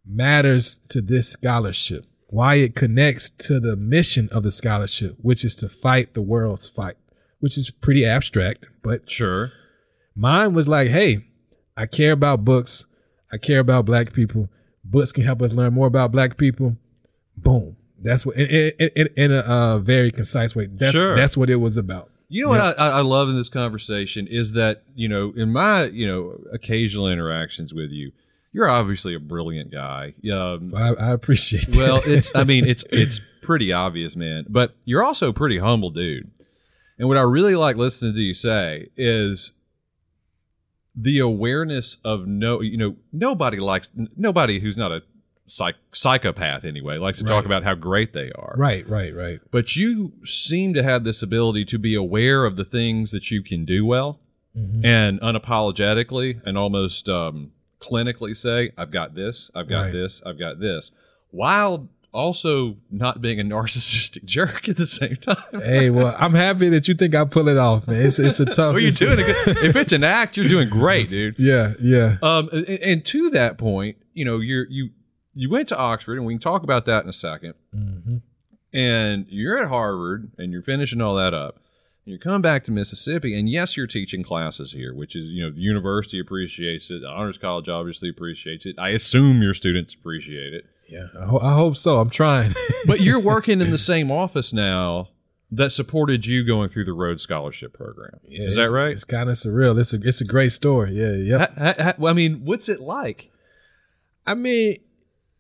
matters 0.06 0.80
to 0.90 1.02
this 1.02 1.30
scholarship, 1.30 2.06
why 2.28 2.56
it 2.56 2.76
connects 2.76 3.30
to 3.30 3.60
the 3.60 3.76
mission 3.76 4.30
of 4.32 4.44
the 4.44 4.52
scholarship, 4.52 5.16
which 5.22 5.46
is 5.46 5.56
to 5.58 5.70
fight 5.70 6.14
the 6.14 6.22
world's 6.22 6.70
fight, 6.70 6.96
which 7.40 7.58
is 7.58 7.70
pretty 7.70 8.06
abstract, 8.06 8.68
but 8.84 9.10
Sure. 9.10 9.52
mine 10.16 10.54
was 10.54 10.68
like, 10.68 10.90
hey, 10.90 11.26
I 11.76 11.86
care 11.88 12.12
about 12.12 12.46
books. 12.46 12.86
I 13.32 13.38
care 13.38 13.60
about 13.60 13.86
black 13.86 14.14
people. 14.14 14.50
Books 14.84 15.12
can 15.12 15.24
help 15.24 15.42
us 15.42 15.54
learn 15.54 15.74
more 15.74 15.88
about 15.88 16.12
black 16.12 16.38
people. 16.38 16.76
Boom. 17.38 17.76
That's 18.00 18.26
what, 18.26 18.36
in, 18.36 18.72
in, 18.80 19.10
in, 19.16 19.32
a 19.32 19.40
uh, 19.40 19.80
very 19.80 20.12
concise 20.12 20.56
way. 20.56 20.68
That, 20.68 20.92
Sure. 20.92 21.16
That's 21.16 21.38
what 21.38 21.50
it 21.50 21.56
was 21.56 21.78
about. 21.78 22.10
You 22.28 22.46
know 22.46 22.52
what 22.52 22.62
I, 22.62 22.72
I 22.72 22.90
I 22.90 23.02
love 23.02 23.30
in 23.30 23.36
this 23.36 23.50
conversation 23.50 24.26
is 24.26 24.54
that 24.54 24.82
you 24.96 25.08
know 25.08 25.34
in 25.36 25.52
my 25.52 25.86
you 25.86 26.08
know 26.08 26.40
occasional 26.52 27.08
interactions 27.08 27.76
with 27.76 27.92
you, 27.92 28.12
you're 28.52 28.68
obviously 28.68 29.14
a 29.14 29.20
brilliant 29.20 29.72
guy. 29.72 30.16
Um, 30.34 30.74
I, 30.76 30.96
I 30.96 31.12
appreciate 31.12 31.68
that. 31.68 31.78
well, 31.78 32.02
it's 32.06 32.36
I 32.36 32.44
mean 32.44 32.66
it's 32.66 32.84
it's 32.92 33.22
pretty 33.44 33.72
obvious, 33.72 34.16
man. 34.16 34.46
But 34.50 34.76
you're 34.84 35.04
also 35.04 35.30
a 35.30 35.34
pretty 35.34 35.60
humble 35.60 35.92
dude. 35.92 36.32
And 36.98 37.08
what 37.08 37.18
I 37.18 37.22
really 37.22 37.56
like 37.56 37.76
listening 37.76 38.16
to 38.16 38.22
you 38.22 38.34
say 38.34 38.90
is 38.98 39.52
the 40.96 41.20
awareness 41.20 41.98
of 42.04 42.28
no, 42.28 42.62
you 42.62 42.78
know, 42.78 42.96
nobody 43.12 43.58
likes 43.58 43.92
nobody 44.16 44.60
who's 44.60 44.78
not 44.78 44.92
a 44.92 45.02
psych, 45.48 45.76
psychopath 45.92 46.64
anyway 46.66 46.98
likes 46.98 47.18
to 47.18 47.24
talk 47.26 47.46
about 47.46 47.64
how 47.64 47.76
great 47.76 48.14
they 48.14 48.32
are. 48.34 48.54
right, 48.58 48.88
right, 48.88 49.14
right. 49.16 49.40
But 49.52 49.76
you 49.76 50.14
seem 50.24 50.74
to 50.76 50.84
have 50.84 51.04
this 51.04 51.22
ability 51.24 51.66
to 51.66 51.80
be 51.80 51.96
aware 51.96 52.46
of 52.46 52.56
the 52.56 52.66
things 52.66 53.12
that 53.12 53.30
you 53.32 53.42
can 53.44 53.66
do 53.66 53.86
well 53.86 54.20
Mhm. 54.58 54.86
and 54.86 55.20
unapologetically 55.22 56.42
and 56.46 56.58
almost 56.58 57.10
um, 57.10 57.52
clinically 57.82 58.38
say, 58.38 58.72
I've 58.78 58.92
got 58.92 59.16
this, 59.16 59.50
I've 59.56 59.68
got 59.68 59.86
Right. 59.86 59.92
this, 59.94 60.22
I've 60.26 60.38
got 60.40 60.60
this, 60.60 60.92
while 61.32 61.90
also 62.14 62.78
not 62.92 63.22
being 63.22 63.40
a 63.40 63.44
narcissistic 63.56 64.24
jerk 64.26 64.70
at 64.70 64.78
the 64.78 64.88
same 64.88 65.16
time. 65.16 65.38
hey, 65.52 65.90
well, 65.90 66.16
I'm 66.18 66.34
happy 66.34 66.70
that 66.70 66.88
you 66.88 66.94
think 66.94 67.16
I 67.16 67.26
pull 67.26 67.48
it 67.48 67.58
off, 67.58 67.88
man. 67.88 68.02
It's, 68.06 68.20
it's 68.20 68.40
a 68.40 68.46
tough. 68.54 68.74
Well, 68.74 68.80
you're 68.80 68.92
doing 68.92 69.20
a 69.20 69.24
good. 69.24 69.58
If 69.66 69.76
it's 69.76 69.92
an 69.92 70.04
act, 70.04 70.38
you're 70.38 70.46
doing 70.46 70.70
great, 70.70 71.10
dude. 71.10 71.36
Yeah, 71.38 71.74
yeah. 71.82 72.18
Um, 72.22 72.50
and, 72.54 72.68
and 72.70 73.06
to 73.08 73.30
that 73.32 73.58
point, 73.58 73.98
you 74.14 74.24
know, 74.26 74.40
you're 74.40 74.68
you 74.70 74.90
you 75.34 75.50
went 75.50 75.68
to 75.70 75.78
Oxford, 75.78 76.18
and 76.18 76.26
we 76.26 76.34
can 76.34 76.40
talk 76.42 76.64
about 76.64 76.86
that 76.86 77.04
in 77.04 77.10
a 77.10 77.14
second. 77.14 77.56
hmm 77.74 78.18
and 78.76 79.28
you're 79.30 79.60
at 79.62 79.70
Harvard 79.70 80.32
and 80.40 80.52
you're 80.52 80.64
finishing 80.64 81.00
all 81.00 81.16
that 81.16 81.32
up. 81.32 81.58
And 82.06 82.12
you're 82.12 82.18
coming 82.18 82.42
back 82.42 82.64
to 82.64 82.72
Mississippi, 82.72 83.38
and 83.38 83.48
yes, 83.48 83.78
you're 83.78 83.86
teaching 83.86 84.24
classes 84.24 84.72
here, 84.72 84.96
which 84.96 85.16
is, 85.16 85.26
you 85.30 85.44
know, 85.44 85.52
the 85.52 85.62
university 85.62 86.20
appreciates 86.20 86.90
it. 86.90 87.02
The 87.02 87.08
Honors 87.08 87.38
College 87.38 87.70
obviously 87.70 88.10
appreciates 88.10 88.66
it. 88.66 88.76
I 88.80 88.90
assume 88.90 89.44
your 89.44 89.54
students 89.54 89.94
appreciate 89.94 90.54
it. 90.56 90.66
Yeah, 90.94 91.08
I, 91.20 91.26
ho- 91.26 91.40
I 91.42 91.54
hope 91.56 91.76
so. 91.76 92.00
I'm 92.00 92.10
trying. 92.10 92.52
But 92.86 93.00
you're 93.02 93.20
working 93.20 93.62
in 93.62 93.72
the 93.72 93.78
same 93.78 94.12
office 94.12 94.52
now 94.52 95.10
that 95.52 95.72
supported 95.72 96.26
you 96.26 96.44
going 96.44 96.68
through 96.70 96.84
the 96.84 96.94
Rhodes 96.94 97.24
Scholarship 97.24 97.74
Program. 97.74 98.20
Yeah, 98.28 98.48
is 98.48 98.56
that 98.58 98.72
right? 98.72 98.92
It's 98.92 99.06
kind 99.06 99.30
of 99.30 99.36
surreal. 99.38 99.80
It's 99.80 99.94
a 99.94 100.00
it's 100.02 100.20
a 100.20 100.26
great 100.26 100.52
story. 100.52 100.92
Yeah, 100.92 101.14
yeah. 101.14 101.74
Ha- 101.82 101.94
well, 101.98 102.12
I 102.12 102.16
mean, 102.16 102.44
what's 102.44 102.68
it 102.68 102.82
like? 102.82 103.32
I 104.28 104.36
mean, 104.36 104.78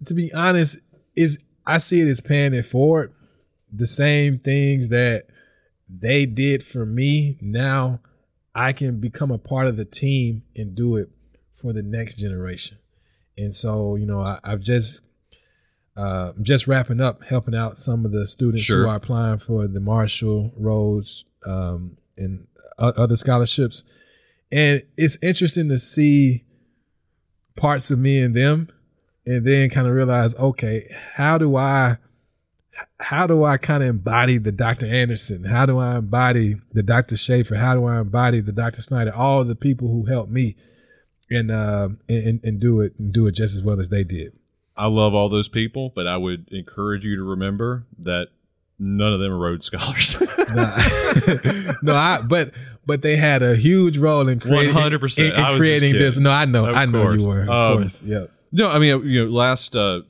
to 0.06 0.14
be 0.14 0.34
honest, 0.34 0.80
is 1.16 1.44
I 1.66 1.80
see 1.80 2.02
it 2.02 2.08
as 2.08 2.22
paying 2.22 2.54
it 2.54 2.66
forward. 2.66 3.14
The 3.72 3.88
same 3.88 4.40
things 4.40 4.90
that 4.90 5.28
they 5.90 6.26
did 6.26 6.64
for 6.64 6.86
me, 6.86 7.38
now 7.42 8.00
I 8.56 8.72
can 8.74 9.00
become 9.00 9.32
a 9.32 9.38
part 9.38 9.68
of 9.68 9.78
the 9.78 9.86
team 9.86 10.44
and 10.56 10.76
do 10.76 10.96
it 10.96 11.10
for 11.54 11.74
the 11.74 11.84
next 11.84 12.16
generation. 12.16 12.78
And 13.38 13.54
so, 13.56 13.96
you 13.96 14.06
know, 14.06 14.20
I, 14.20 14.40
I've 14.44 14.62
just 14.62 15.02
uh, 15.96 16.34
just 16.42 16.68
wrapping 16.68 17.00
up, 17.02 17.24
helping 17.24 17.56
out 17.56 17.78
some 17.78 18.06
of 18.06 18.12
the 18.12 18.26
students 18.28 18.64
Sure. 18.64 18.84
who 18.84 18.90
are 18.90 18.96
applying 18.96 19.40
for 19.40 19.68
the 19.68 19.80
Marshall, 19.80 20.52
Rhodes, 20.58 21.26
um, 21.46 21.98
and 22.18 22.48
other 22.80 23.16
scholarships. 23.16 23.84
And 24.52 24.84
it's 24.98 25.18
interesting 25.22 25.70
to 25.70 25.78
see 25.78 26.44
parts 27.56 27.92
of 27.92 28.00
me 28.00 28.22
and 28.22 28.36
them 28.36 28.68
and 29.26 29.46
then 29.46 29.70
kind 29.70 29.88
of 29.88 29.94
realize 29.94 30.34
okay 30.36 30.88
how 31.14 31.38
do 31.38 31.56
i 31.56 31.96
how 33.00 33.28
do 33.28 33.44
i 33.44 33.58
kind 33.58 33.84
of 33.84 33.90
embody 33.90 34.40
the 34.40 34.52
dr 34.52 34.86
anderson 34.86 35.44
how 35.44 35.66
do 35.66 35.78
i 35.78 35.98
embody 35.98 36.56
the 36.72 36.82
dr 36.82 37.16
schaefer 37.16 37.56
how 37.56 37.76
do 37.76 37.86
i 37.86 38.00
embody 38.00 38.42
the 38.42 38.52
dr 38.52 38.82
snyder 38.82 39.14
all 39.16 39.44
the 39.44 39.56
people 39.56 39.88
who 39.88 40.06
helped 40.06 40.32
me 40.32 40.56
and 41.30 41.52
uh 41.52 41.88
and, 42.10 42.40
and 42.44 42.60
do 42.60 42.82
it 42.82 42.94
and 42.98 43.14
do 43.14 43.28
it 43.28 43.34
just 43.34 43.56
as 43.56 43.62
well 43.62 43.80
as 43.80 43.90
they 43.90 44.04
did 44.04 44.34
I 44.76 44.88
love 44.88 45.14
all 45.14 45.30
those 45.30 45.50
people, 45.50 45.92
but 45.96 46.08
I 46.08 46.18
would 46.18 46.50
encourage 46.52 47.06
you 47.06 47.16
to 47.18 47.24
remember 47.24 47.86
that 48.00 48.30
none 48.80 49.14
of 49.14 49.20
them 49.20 49.32
are 49.32 49.38
Rhodes 49.38 49.66
Scholars. 49.68 50.20
no, 50.56 51.74
no 51.84 51.96
I 51.96 52.22
but 52.28 52.52
but 52.86 53.02
they 53.02 53.16
had 53.16 53.44
a 53.44 53.56
huge 53.56 53.98
role 53.98 54.28
in 54.28 54.40
creating 54.40 54.74
100%. 54.76 55.20
in, 55.20 55.26
in 55.28 55.36
I 55.36 55.52
was 55.52 55.60
just 55.60 55.60
creating 55.60 55.94
this 55.94 56.18
no 56.18 56.32
i 56.32 56.46
know 56.46 56.66
Of 56.68 56.76
i 56.76 56.86
know 56.86 57.02
course. 57.04 57.22
you 57.22 57.28
were 57.28 57.42
of 57.44 57.50
Um, 57.50 57.78
course 57.80 58.04
yep 58.04 58.32
No, 58.52 58.70
I 58.70 58.78
mean, 58.80 59.04
you 59.08 59.26
know, 59.26 59.32
last, 59.32 59.76
uh, 59.76 60.02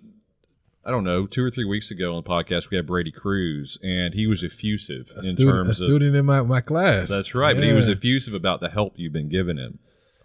I 0.85 0.91
don't 0.91 1.03
know, 1.05 1.25
two 1.27 1.43
or 1.43 1.49
three 1.51 1.63
weeks 1.65 1.91
ago 1.91 2.15
on 2.15 2.23
the 2.23 2.29
podcast, 2.29 2.69
we 2.69 2.75
had 2.77 2.85
Brady 2.87 3.11
Cruz, 3.11 3.77
and 3.81 4.13
he 4.13 4.27
was 4.27 4.43
effusive 4.43 5.09
a 5.15 5.19
in 5.19 5.23
student, 5.23 5.49
a 5.49 5.53
terms 5.63 5.79
of. 5.81 5.87
student 5.87 6.15
in 6.15 6.25
my, 6.25 6.41
my 6.41 6.59
class 6.61 7.09
That's 7.09 7.33
right, 7.35 7.55
but 7.55 7.63
he 7.63 7.71
was 7.73 7.87
effusive 7.87 8.33
about 8.33 8.59
the 8.59 8.69
help 8.69 8.93
you've 8.97 9.13
been 9.13 9.29
giving 9.29 9.57
him 9.57 9.79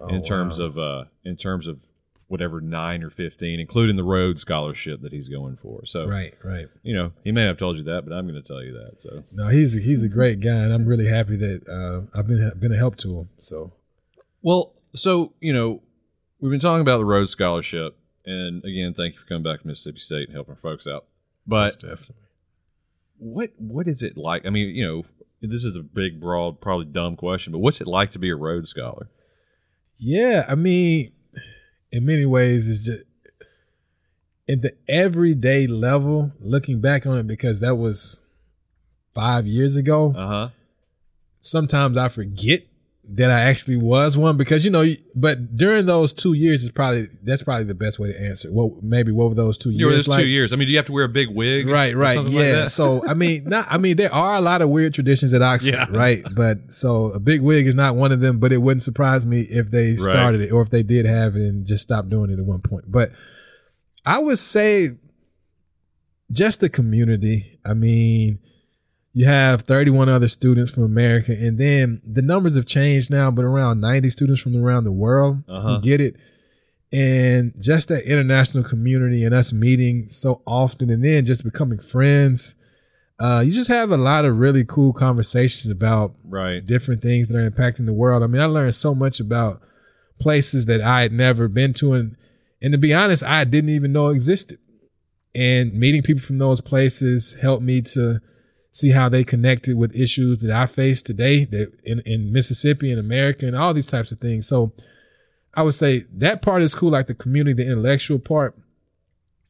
in 0.08 0.16
Oh, 0.16 0.22
terms 0.24 0.58
wow. 0.58 0.64
of, 0.66 0.78
uh, 0.78 1.04
in 1.24 1.36
terms 1.36 1.66
of 1.68 1.78
whatever 2.28 2.60
nine 2.60 3.02
or 3.02 3.10
fifteen, 3.10 3.58
including 3.58 3.96
the 3.96 4.04
Rhodes 4.04 4.42
scholarship 4.42 5.02
that 5.02 5.12
he's 5.12 5.28
going 5.28 5.56
for. 5.56 5.84
So, 5.84 6.06
right 6.06 6.34
right 6.44 6.68
you 6.82 6.94
know, 6.94 7.12
he 7.24 7.32
may 7.32 7.44
have 7.44 7.58
told 7.58 7.76
you 7.76 7.82
that, 7.84 8.04
but 8.06 8.14
I'm 8.14 8.28
going 8.28 8.40
to 8.40 8.46
tell 8.46 8.62
you 8.62 8.72
that. 8.74 9.02
So, 9.02 9.24
No, 9.32 9.48
he's 9.48 9.74
he's 9.74 10.02
a 10.02 10.08
great 10.08 10.40
guy, 10.40 10.50
and 10.50 10.72
I'm 10.72 10.86
really 10.86 11.08
happy 11.08 11.36
that 11.36 11.68
uh, 11.68 12.18
I've 12.18 12.26
been 12.26 12.52
been 12.58 12.72
a 12.72 12.76
help 12.76 12.96
to 12.98 13.18
him. 13.20 13.28
So 13.36 13.72
Well, 14.42 14.74
so 14.94 15.32
you 15.40 15.52
know, 15.52 15.82
we've 16.40 16.50
been 16.50 16.60
talking 16.60 16.82
about 16.82 16.98
the 16.98 17.04
Rhodes 17.04 17.32
Scholarship, 17.32 17.96
and 18.24 18.64
again, 18.64 18.94
thank 18.94 19.14
you 19.14 19.20
for 19.20 19.26
coming 19.26 19.42
back 19.42 19.62
to 19.62 19.66
Mississippi 19.66 19.98
State 19.98 20.28
and 20.28 20.34
helping 20.34 20.54
our 20.54 20.60
folks 20.60 20.86
out. 20.86 21.06
But 21.46 21.80
definitely. 21.80 22.16
what 23.16 23.50
what 23.58 23.88
is 23.88 24.02
it 24.02 24.16
like? 24.16 24.46
I 24.46 24.50
mean, 24.50 24.74
you 24.74 24.86
know, 24.86 25.04
this 25.40 25.64
is 25.64 25.76
a 25.76 25.82
big, 25.82 26.20
broad, 26.20 26.60
probably 26.60 26.86
dumb 26.86 27.16
question, 27.16 27.52
but 27.52 27.60
what's 27.60 27.80
it 27.80 27.86
like 27.86 28.10
to 28.12 28.18
be 28.18 28.30
a 28.30 28.36
Rhodes 28.36 28.70
Scholar? 28.70 29.08
Yeah, 29.98 30.44
I 30.48 30.54
mean, 30.54 31.12
in 31.92 32.04
many 32.06 32.26
ways, 32.26 32.68
it's 32.68 32.84
just 32.84 33.04
at 34.48 34.62
the 34.62 34.74
everyday 34.88 35.66
level. 35.66 36.32
Looking 36.40 36.80
back 36.80 37.06
on 37.06 37.18
it, 37.18 37.26
because 37.26 37.60
that 37.60 37.76
was 37.76 38.22
five 39.14 39.46
years 39.46 39.76
ago. 39.76 40.14
Uh 40.16 40.26
huh. 40.26 40.48
Sometimes 41.40 41.96
I 41.96 42.08
forget 42.08 42.62
that 43.10 43.30
I 43.30 43.40
actually 43.44 43.76
was 43.78 44.18
one 44.18 44.36
because 44.36 44.66
you 44.66 44.70
know, 44.70 44.84
but 45.14 45.56
during 45.56 45.86
those 45.86 46.12
two 46.12 46.34
years 46.34 46.62
is 46.62 46.70
probably 46.70 47.08
that's 47.22 47.42
probably 47.42 47.64
the 47.64 47.74
best 47.74 47.98
way 47.98 48.12
to 48.12 48.20
answer. 48.20 48.50
What 48.52 48.82
maybe 48.82 49.12
what 49.12 49.30
were 49.30 49.34
those 49.34 49.56
two 49.56 49.70
You 49.70 49.86
were 49.86 49.92
years 49.92 50.04
those 50.04 50.08
like? 50.08 50.22
two 50.24 50.28
years. 50.28 50.52
I 50.52 50.56
mean, 50.56 50.66
do 50.66 50.72
you 50.72 50.78
have 50.78 50.86
to 50.86 50.92
wear 50.92 51.04
a 51.04 51.08
big 51.08 51.28
wig? 51.34 51.66
Right, 51.66 51.96
right, 51.96 52.18
like 52.18 52.30
yeah. 52.32 52.52
that? 52.52 52.70
so 52.70 53.02
I 53.08 53.14
mean, 53.14 53.44
not 53.46 53.66
I 53.70 53.78
mean, 53.78 53.96
there 53.96 54.12
are 54.12 54.36
a 54.36 54.40
lot 54.42 54.60
of 54.60 54.68
weird 54.68 54.92
traditions 54.92 55.32
at 55.32 55.40
Oxford, 55.40 55.72
Yeah. 55.72 55.86
right? 55.90 56.22
But 56.34 56.74
so 56.74 57.06
a 57.06 57.18
big 57.18 57.40
wig 57.40 57.66
is 57.66 57.74
not 57.74 57.96
one 57.96 58.12
of 58.12 58.20
them. 58.20 58.40
But 58.40 58.52
it 58.52 58.58
wouldn't 58.58 58.82
surprise 58.82 59.24
me 59.24 59.40
if 59.40 59.70
they 59.70 59.96
started 59.96 60.42
it 60.42 60.50
or 60.52 60.60
if 60.60 60.68
they 60.68 60.82
did 60.82 61.06
have 61.06 61.34
it 61.34 61.42
and 61.42 61.66
just 61.66 61.82
stopped 61.84 62.10
doing 62.10 62.30
it 62.30 62.38
at 62.38 62.44
one 62.44 62.60
point. 62.60 62.84
But 62.92 63.10
I 64.04 64.18
would 64.18 64.38
say 64.38 64.90
just 66.30 66.60
the 66.60 66.68
community. 66.68 67.58
I 67.64 67.72
mean, 67.72 68.38
you 69.18 69.24
have 69.26 69.62
31 69.62 70.08
other 70.08 70.28
students 70.28 70.70
from 70.70 70.84
America, 70.84 71.32
and 71.32 71.58
then 71.58 72.00
the 72.06 72.22
numbers 72.22 72.54
have 72.54 72.66
changed 72.66 73.10
now, 73.10 73.30
but 73.32 73.44
around 73.44 73.80
90 73.80 74.10
students 74.10 74.40
from 74.40 74.54
around 74.64 74.84
the 74.84 74.92
world 74.92 75.42
Uh-huh. 75.48 75.74
who 75.76 75.80
get 75.80 76.00
it. 76.00 76.14
And 76.92 77.52
just 77.60 77.88
that 77.88 78.04
international 78.04 78.62
community 78.62 79.24
and 79.24 79.34
us 79.34 79.52
meeting 79.52 80.08
so 80.08 80.40
often 80.46 80.88
and 80.88 81.04
then 81.04 81.24
just 81.24 81.42
becoming 81.42 81.80
friends. 81.80 82.54
Uh, 83.18 83.42
you 83.44 83.50
just 83.50 83.68
have 83.68 83.90
a 83.90 83.96
lot 83.96 84.24
of 84.24 84.38
really 84.38 84.64
cool 84.64 84.92
conversations 84.92 85.68
about 85.70 86.14
right. 86.24 86.64
different 86.64 87.02
things 87.02 87.26
that 87.26 87.36
are 87.36 87.50
impacting 87.50 87.86
the 87.86 87.92
world. 87.92 88.22
I 88.22 88.26
mean, 88.28 88.40
I 88.40 88.44
learned 88.46 88.74
so 88.76 88.94
much 88.94 89.18
about 89.18 89.60
places 90.20 90.66
that 90.66 90.80
I 90.80 91.02
had 91.02 91.12
never 91.12 91.48
been 91.48 91.72
to, 91.74 91.94
and 91.94 92.16
and 92.62 92.70
to 92.72 92.78
be 92.78 92.94
honest, 92.94 93.22
I 93.24 93.42
didn't 93.44 93.70
even 93.70 93.92
know 93.92 94.08
existed. 94.08 94.58
And 95.34 95.74
meeting 95.74 96.02
people 96.02 96.22
from 96.22 96.38
those 96.38 96.60
places 96.60 97.36
helped 97.42 97.62
me 97.64 97.80
to 97.82 98.20
see 98.78 98.90
how 98.90 99.08
they 99.08 99.24
connected 99.24 99.76
with 99.76 99.94
issues 99.94 100.40
that 100.40 100.52
I 100.52 100.66
face 100.66 101.02
today, 101.02 101.44
that 101.46 101.72
in, 101.84 102.00
in 102.06 102.32
Mississippi 102.32 102.90
and 102.90 103.00
America, 103.00 103.46
and 103.46 103.56
all 103.56 103.74
these 103.74 103.86
types 103.86 104.12
of 104.12 104.20
things. 104.20 104.46
So, 104.46 104.72
I 105.54 105.62
would 105.62 105.74
say 105.74 106.04
that 106.18 106.40
part 106.40 106.62
is 106.62 106.72
cool, 106.72 106.90
like 106.90 107.08
the 107.08 107.14
community, 107.14 107.64
the 107.64 107.68
intellectual 107.68 108.20
part. 108.20 108.56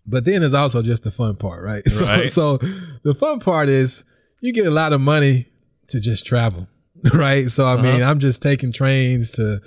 But 0.06 0.24
then 0.24 0.40
there's 0.40 0.54
also 0.54 0.80
just 0.80 1.04
the 1.04 1.10
fun 1.10 1.36
part, 1.36 1.62
right? 1.62 1.82
Right. 2.02 2.32
so 2.32 2.56
the 3.02 3.14
fun 3.14 3.40
part 3.40 3.68
is 3.68 4.06
you 4.40 4.54
get 4.54 4.66
a 4.66 4.70
lot 4.70 4.94
of 4.94 5.02
money 5.02 5.48
to 5.88 6.00
just 6.00 6.24
travel, 6.26 6.66
right? 7.12 7.50
So 7.50 7.66
I 7.66 7.76
mean, 7.76 8.00
uh-huh. 8.00 8.10
I'm 8.10 8.20
just 8.20 8.42
taking 8.42 8.72
trains 8.72 9.32
to 9.32 9.60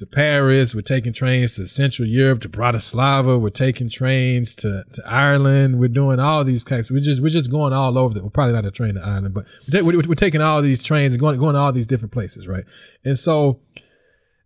to 0.00 0.06
Paris. 0.06 0.74
We're 0.74 0.80
taking 0.82 1.12
trains 1.12 1.54
to 1.56 1.66
Central 1.66 2.08
Europe, 2.08 2.40
to 2.40 2.48
Bratislava. 2.48 3.40
We're 3.40 3.50
taking 3.50 3.88
trains 3.88 4.54
to, 4.56 4.84
to 4.92 5.02
Ireland. 5.06 5.78
We're 5.78 5.88
doing 5.88 6.18
all 6.18 6.42
these 6.42 6.64
types. 6.64 6.90
We're 6.90 7.00
just 7.00 7.22
we're 7.22 7.28
just 7.28 7.50
going 7.50 7.72
all 7.72 7.96
over. 7.96 8.14
The, 8.14 8.22
we're 8.22 8.30
probably 8.30 8.54
not 8.54 8.64
a 8.64 8.70
train 8.70 8.94
to 8.94 9.02
Ireland, 9.02 9.34
but 9.34 9.46
we're, 9.72 9.96
we're, 10.06 10.14
taking 10.14 10.40
all 10.40 10.60
these 10.60 10.82
trains 10.82 11.14
and 11.14 11.20
going 11.20 11.38
going 11.38 11.54
to 11.54 11.60
all 11.60 11.72
these 11.72 11.86
different 11.86 12.12
places, 12.12 12.48
right? 12.48 12.64
And 13.04 13.18
so 13.18 13.60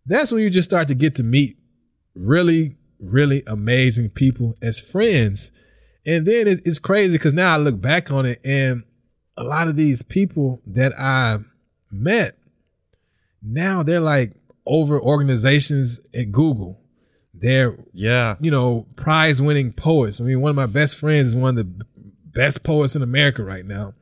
that's 0.06 0.30
when 0.30 0.42
you 0.42 0.50
just 0.50 0.68
start 0.68 0.88
to 0.88 0.94
get 0.94 1.14
to 1.16 1.22
meet 1.22 1.56
really 2.14 2.76
really 3.00 3.42
amazing 3.46 4.10
people 4.10 4.54
as 4.62 4.80
friends. 4.80 5.50
And 6.06 6.26
then 6.26 6.46
it, 6.46 6.60
it's 6.64 6.78
crazy 6.78 7.14
because 7.14 7.32
now 7.32 7.54
I 7.54 7.56
look 7.56 7.80
back 7.80 8.10
on 8.10 8.26
it 8.26 8.40
and 8.44 8.84
a 9.36 9.42
lot 9.42 9.68
of 9.68 9.76
these 9.76 10.02
people 10.02 10.60
that 10.66 10.92
I 10.98 11.38
met 11.90 12.36
now 13.44 13.82
they're 13.82 14.00
like 14.00 14.32
over 14.66 15.00
organizations 15.00 16.00
at 16.14 16.30
Google. 16.32 16.80
They're, 17.34 17.76
Yeah. 17.92 18.36
you 18.40 18.50
know, 18.50 18.86
prize 18.96 19.42
winning 19.42 19.72
poets. 19.72 20.20
I 20.20 20.24
mean, 20.24 20.40
one 20.40 20.50
of 20.50 20.56
my 20.56 20.66
best 20.66 20.96
friends 20.98 21.28
is 21.28 21.36
one 21.36 21.58
of 21.58 21.66
the 21.78 21.84
best 22.32 22.62
poets 22.62 22.96
in 22.96 23.02
America 23.02 23.42
right 23.44 23.66
now. 23.66 23.94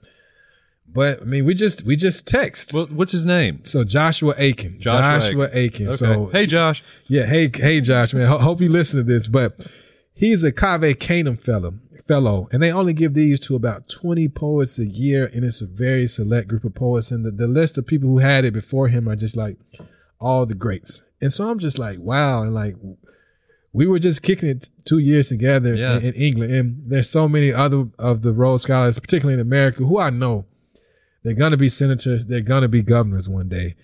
But 0.95 1.23
I 1.23 1.25
mean, 1.25 1.47
we 1.47 1.55
just 1.55 1.87
we 1.87 1.97
just 1.97 2.29
text. 2.29 2.75
Well, 2.75 2.87
what's 2.87 3.13
his 3.13 3.25
name? 3.25 3.65
so 3.65 3.83
Joshua 3.83 4.35
Aiken. 4.37 4.79
Joshua 4.79 5.01
Joshua, 5.21 5.51
Aiken. 5.53 5.87
Okay. 5.89 5.97
So 5.97 6.27
hey, 6.27 6.45
Josh. 6.47 6.85
yeah, 7.07 7.25
hey, 7.25 7.51
hey, 7.55 7.81
Josh, 7.81 8.13
man. 8.13 8.29
Ho- 8.29 8.37
hope 8.39 8.61
you 8.61 8.69
listen 8.69 8.99
to 8.99 9.03
this, 9.03 9.27
but 9.27 9.67
he's 10.13 10.43
a 10.45 10.53
Cave 10.53 10.99
Canem 10.99 11.39
fellow, 11.39 11.79
fellow, 12.07 12.47
and 12.53 12.63
they 12.63 12.71
only 12.71 12.93
give 12.93 13.15
these 13.15 13.41
to 13.41 13.57
about 13.57 13.89
twenty 13.89 14.29
poets 14.29 14.79
a 14.79 14.85
year, 14.85 15.31
and 15.33 15.45
it's 15.47 15.63
a 15.63 15.67
very 15.67 16.07
select 16.07 16.49
group 16.49 16.65
of 16.65 16.75
poets. 16.75 17.11
And 17.11 17.25
the, 17.25 17.31
the 17.31 17.49
list 17.49 17.79
of 17.79 17.87
people 17.87 18.11
who 18.11 18.19
had 18.19 18.45
it 18.45 18.53
before 18.53 18.89
him 18.89 19.09
are 19.09 19.17
just 19.17 19.35
like 19.37 19.57
all 20.23 20.47
the 20.47 20.55
greats. 20.55 21.03
And 21.21 21.33
so 21.33 21.49
I'm 21.51 21.59
just 21.59 21.79
like, 21.79 21.99
wow, 21.99 22.43
and 22.43 22.55
like 22.55 22.77
we 23.75 23.87
were 23.87 23.99
just 23.99 24.23
kicking 24.23 24.49
it 24.51 24.69
two 24.85 24.99
years 24.99 25.29
together 25.29 25.75
Yeah. 25.75 25.97
in, 25.99 26.05
in 26.05 26.15
England, 26.15 26.53
and 26.53 26.83
there's 26.87 27.09
so 27.11 27.29
many 27.29 27.53
other 27.53 27.87
of 27.99 28.23
the 28.23 28.33
Rhodes 28.33 28.63
Scholars, 28.65 28.99
particularly 28.99 29.35
in 29.35 29.41
America, 29.41 29.83
who 29.85 29.99
I 29.99 30.11
know 30.11 30.45
they're 31.25 31.35
gonna 31.35 31.57
be 31.57 31.69
senators, 31.69 32.27
they're 32.27 32.41
gonna 32.41 32.69
be 32.69 32.83
governors 32.83 33.29
one 33.29 33.49
day. 33.49 33.75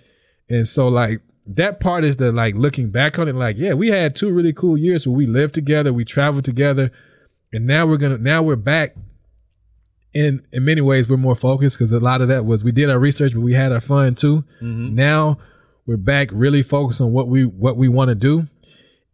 And 0.51 0.66
so 0.68 0.88
like 0.88 1.20
that 1.46 1.81
part 1.81 2.05
is 2.05 2.16
the 2.18 2.31
like 2.33 2.55
looking 2.55 2.90
back 2.90 3.18
on 3.18 3.29
it, 3.29 3.35
like, 3.35 3.57
yeah, 3.59 3.72
we 3.74 3.88
had 3.88 4.14
two 4.14 4.31
really 4.31 4.53
cool 4.53 4.77
years 4.77 5.07
where 5.07 5.16
we 5.16 5.27
lived 5.27 5.55
together, 5.55 5.92
we 5.92 6.05
traveled 6.05 6.44
together, 6.44 6.90
and 7.53 7.66
now 7.66 7.87
we're 7.87 7.96
gonna 7.96 8.18
now 8.18 8.42
we're 8.42 8.57
back. 8.57 8.94
In 10.14 10.42
in 10.53 10.64
many 10.64 10.81
ways, 10.81 11.09
we're 11.09 11.16
more 11.18 11.37
focused 11.37 11.77
because 11.79 11.92
a 11.92 12.01
lot 12.01 12.20
of 12.22 12.29
that 12.29 12.44
was 12.46 12.64
we 12.64 12.72
did 12.72 12.88
our 12.90 12.98
research, 12.98 13.33
but 13.35 13.40
we 13.42 13.53
had 13.53 13.72
our 13.72 13.81
fun 13.81 14.14
too. 14.14 14.42
Mm-hmm. 14.61 14.94
Now 14.94 15.38
we're 15.88 15.96
back 15.96 16.29
really 16.33 16.62
focused 16.62 17.01
on 17.01 17.12
what 17.12 17.27
we 17.29 17.44
what 17.46 17.77
we 17.79 17.88
want 17.88 18.11
to 18.11 18.14
do. 18.14 18.46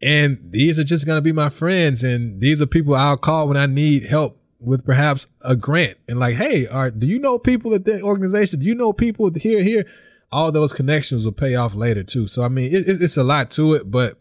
And 0.03 0.39
these 0.51 0.79
are 0.79 0.85
just 0.85 1.07
gonna 1.07 1.23
be 1.23 1.33
my 1.33 1.49
friends, 1.49 2.03
and 2.05 2.41
these 2.41 2.61
are 2.61 2.67
people 2.67 2.95
I'll 2.95 3.17
call 3.17 3.49
when 3.49 3.57
I 3.57 3.67
need 3.67 4.05
help 4.05 4.39
with 4.59 4.85
perhaps 4.85 5.27
a 5.43 5.55
grant. 5.57 5.97
And 6.09 6.19
like, 6.19 6.35
hey, 6.35 6.67
are 6.67 6.91
do 6.91 7.07
you 7.07 7.19
know 7.21 7.39
people 7.39 7.73
at 7.75 7.85
that 7.87 8.03
organization? 8.03 8.61
Do 8.61 8.67
you 8.67 8.75
know 8.75 8.93
people 8.93 9.31
here 9.35 9.63
here? 9.63 9.87
All 10.33 10.51
those 10.51 10.73
connections 10.73 11.25
will 11.25 11.33
pay 11.33 11.55
off 11.55 11.75
later 11.77 12.03
too. 12.03 12.27
So 12.27 12.43
I 12.43 12.49
mean, 12.49 12.75
it, 12.75 12.89
it- 12.89 13.01
it's 13.03 13.17
a 13.17 13.23
lot 13.25 13.51
to 13.53 13.75
it, 13.75 13.89
but 13.91 14.19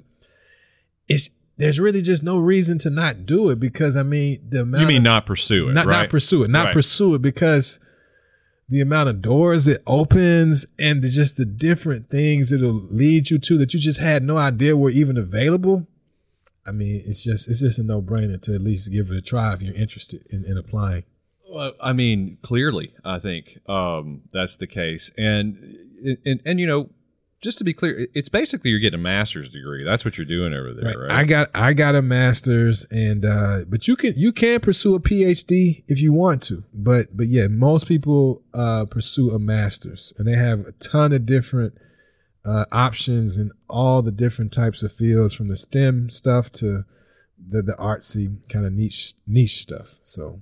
it's 1.10 1.30
there's 1.58 1.80
really 1.80 2.02
just 2.02 2.24
no 2.24 2.40
reason 2.40 2.78
to 2.80 2.90
not 2.90 3.26
do 3.26 3.50
it 3.50 3.60
because 3.60 3.96
I 3.96 4.04
mean 4.04 4.40
the 4.50 4.62
amount 4.62 4.82
You 4.82 4.88
mean 4.88 4.98
of, 4.98 5.04
not 5.04 5.26
pursue 5.26 5.70
it, 5.70 5.74
not 5.74 5.86
right? 5.86 6.02
not 6.04 6.10
pursue 6.10 6.44
it, 6.44 6.50
not 6.50 6.66
Right. 6.66 6.74
pursue 6.74 7.16
it 7.16 7.22
because 7.22 7.80
the 8.70 8.82
amount 8.82 9.10
of 9.10 9.22
doors 9.22 9.68
it 9.68 9.82
opens 9.86 10.66
and 10.80 11.02
the, 11.02 11.10
just 11.10 11.38
the 11.38 11.46
different 11.46 12.10
things 12.10 12.52
it'll 12.52 12.74
lead 12.74 13.30
you 13.30 13.38
to 13.38 13.58
that 13.58 13.74
you 13.74 13.80
just 13.80 14.00
had 14.00 14.24
no 14.24 14.38
idea 14.38 14.76
were 14.76 14.90
even 14.90 15.18
available. 15.18 15.86
I 16.66 16.72
mean, 16.72 17.04
it's 17.06 17.24
just 17.24 17.50
it's 17.50 17.60
just 17.60 17.80
a 17.80 17.84
no 17.84 18.02
brainer 18.02 18.42
to 18.44 18.56
at 18.56 18.62
least 18.62 18.92
give 18.92 19.12
it 19.12 19.18
a 19.18 19.22
try 19.22 19.54
if 19.54 19.62
you're 19.62 19.76
interested 19.76 20.26
in, 20.30 20.46
in 20.46 20.58
applying. 20.58 21.04
Well, 21.50 21.74
I 21.80 21.94
mean, 21.94 22.38
clearly, 22.42 22.94
I 23.04 23.20
think 23.20 23.60
um, 23.70 24.22
that's 24.32 24.56
the 24.56 24.66
case, 24.66 25.12
and, 25.18 26.18
and 26.26 26.42
and 26.46 26.60
you 26.60 26.66
know, 26.66 26.90
just 27.44 27.58
to 27.58 27.64
be 27.64 27.74
clear, 27.74 28.08
it's 28.14 28.30
basically 28.30 28.72
you're 28.72 28.80
getting 28.80 29.00
a 29.00 29.04
master's 29.04 29.50
degree. 29.50 29.84
That's 29.84 30.06
what 30.06 30.18
you're 30.18 30.26
doing 30.26 30.54
over 30.54 30.74
there, 30.74 30.98
right? 30.98 31.12
I 31.12 31.26
got 31.26 31.50
I 31.54 31.74
got 31.74 31.94
a 31.94 32.02
master's 32.02 32.86
and 32.90 33.26
uh 33.26 33.66
but 33.68 33.88
you 33.88 33.96
can 33.96 34.14
you 34.16 34.32
can 34.32 34.62
pursue 34.62 34.96
a 34.96 35.00
PhD 35.00 35.84
if 35.88 36.02
you 36.02 36.14
want 36.14 36.42
to. 36.44 36.64
But 36.74 37.16
but 37.16 37.28
yeah, 37.28 37.48
most 37.48 37.88
people 37.88 38.42
uh 38.54 38.86
pursue 38.86 39.32
a 39.32 39.40
master's 39.40 40.14
and 40.18 40.28
they 40.28 40.36
have 40.36 40.62
a 40.62 40.72
ton 40.72 41.12
of 41.12 41.26
different 41.26 41.78
uh 42.46 42.66
options 42.72 43.38
in 43.38 43.52
all 43.70 44.02
the 44.02 44.12
different 44.12 44.54
types 44.54 44.82
of 44.82 44.94
fields 44.94 45.34
from 45.34 45.50
the 45.50 45.58
STEM 45.58 46.10
stuff 46.10 46.50
to 46.54 46.84
the 47.50 47.62
the 47.62 47.74
artsy 47.74 48.38
kind 48.50 48.66
of 48.66 48.72
niche 48.72 49.14
niche 49.28 49.58
stuff. 49.58 50.00
So 50.04 50.40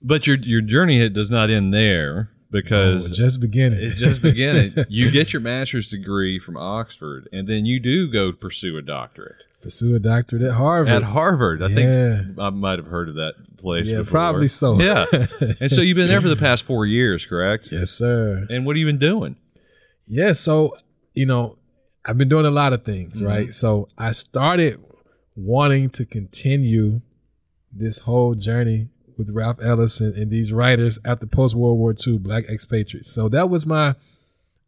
but 0.00 0.26
your 0.28 0.36
your 0.36 0.60
journey 0.60 1.08
does 1.08 1.30
not 1.30 1.50
end 1.50 1.74
there 1.74 2.31
oh, 2.54 2.60
because 2.60 3.16
just 3.16 3.40
beginning. 3.40 3.80
it's 3.82 3.98
just 3.98 4.20
beginning. 4.22 4.74
you 4.88 5.10
get 5.10 5.32
your 5.32 5.40
master's 5.40 5.88
degree 5.88 6.38
from 6.38 6.56
Oxford, 6.56 7.28
and 7.32 7.48
then 7.48 7.64
you 7.66 7.80
do 7.80 8.10
go 8.10 8.32
pursue 8.32 8.76
a 8.76 8.82
doctorate 8.82 9.36
pursue 9.62 9.94
a 9.94 10.00
doctorate 10.00 10.42
at 10.42 10.54
Harvard. 10.54 10.92
at 10.92 11.02
Harvard. 11.04 11.62
I 11.62 11.68
Yeah. 11.68 11.74
think 12.24 12.38
I 12.38 12.50
might 12.50 12.80
have 12.80 12.88
heard 12.88 13.08
of 13.08 13.14
that 13.14 13.34
place. 13.58 13.86
yeah, 13.86 13.98
before. 13.98 14.10
probably 14.10 14.48
so. 14.48 14.80
Yeah, 14.80 15.06
and 15.60 15.70
so 15.70 15.82
you've 15.82 15.96
been 15.96 16.08
there 16.08 16.20
for 16.20 16.28
the 16.28 16.34
past 16.36 16.64
four 16.64 16.84
years, 16.84 17.24
correct? 17.26 17.68
yes, 17.70 17.90
sir. 17.92 18.44
And 18.50 18.66
what 18.66 18.74
have 18.74 18.80
you 18.80 18.86
been 18.86 18.98
doing? 18.98 19.36
Yeah, 20.08 20.32
so 20.32 20.74
you 21.14 21.26
know, 21.26 21.58
I've 22.04 22.18
been 22.18 22.28
doing 22.28 22.44
a 22.44 22.50
lot 22.50 22.72
of 22.72 22.84
things, 22.84 23.20
Mhm. 23.20 23.26
right? 23.28 23.54
So 23.54 23.88
I 23.96 24.10
started 24.12 24.80
wanting 25.36 25.90
to 25.90 26.04
continue 26.04 27.00
this 27.72 28.00
whole 28.00 28.34
journey 28.34 28.88
with 29.26 29.34
Ralph 29.34 29.58
Ellison 29.62 30.14
and 30.16 30.30
these 30.30 30.52
writers 30.52 30.98
after 31.04 31.26
post 31.26 31.54
World 31.54 31.78
War 31.78 31.94
II 32.06 32.18
Black 32.18 32.44
expatriates. 32.48 33.12
So 33.12 33.28
that 33.28 33.48
was 33.48 33.66
my 33.66 33.94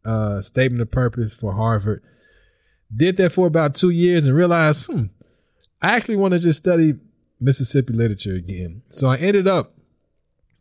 uh, 0.05 0.41
statement 0.41 0.81
of 0.81 0.91
purpose 0.91 1.33
for 1.33 1.53
Harvard. 1.53 2.03
Did 2.95 3.17
that 3.17 3.31
for 3.31 3.47
about 3.47 3.75
two 3.75 3.89
years 3.89 4.25
and 4.25 4.35
realized, 4.35 4.91
hmm, 4.91 5.05
I 5.81 5.95
actually 5.95 6.15
want 6.15 6.33
to 6.33 6.39
just 6.39 6.59
study 6.59 6.93
Mississippi 7.39 7.93
literature 7.93 8.35
again. 8.35 8.83
So 8.89 9.07
I 9.07 9.17
ended 9.17 9.47
up 9.47 9.73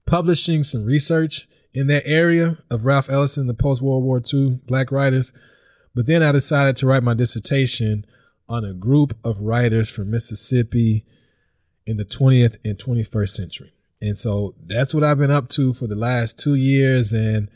publishing 0.07 0.63
some 0.63 0.85
research 0.85 1.47
in 1.73 1.87
that 1.89 2.07
area 2.07 2.59
of 2.71 2.85
Ralph 2.85 3.11
Ellison, 3.11 3.47
the 3.47 3.55
post 3.55 3.83
World 3.83 4.05
War 4.05 4.21
II 4.33 4.61
black 4.67 4.91
writers. 4.91 5.33
But 5.95 6.07
then 6.07 6.23
I 6.23 6.33
decided 6.33 6.77
to 6.79 6.87
write 6.87 7.03
my 7.03 7.15
dissertation 7.15 8.05
on 8.49 8.65
a 8.65 8.73
group 8.73 9.17
of 9.25 9.41
writers 9.41 9.91
from 9.91 10.11
Mississippi 10.11 11.05
in 11.87 11.97
the 11.97 12.05
20th 12.05 12.57
and 12.65 12.79
21st 12.79 13.29
century. 13.29 13.74
And 14.05 14.19
so 14.19 14.55
that's 14.67 14.93
what 14.93 15.03
I've 15.03 15.17
been 15.17 15.31
up 15.31 15.49
to 15.51 15.73
for 15.73 15.87
the 15.87 15.97
last 15.97 16.39
two 16.39 16.57
years. 16.57 17.11
And 17.15 17.49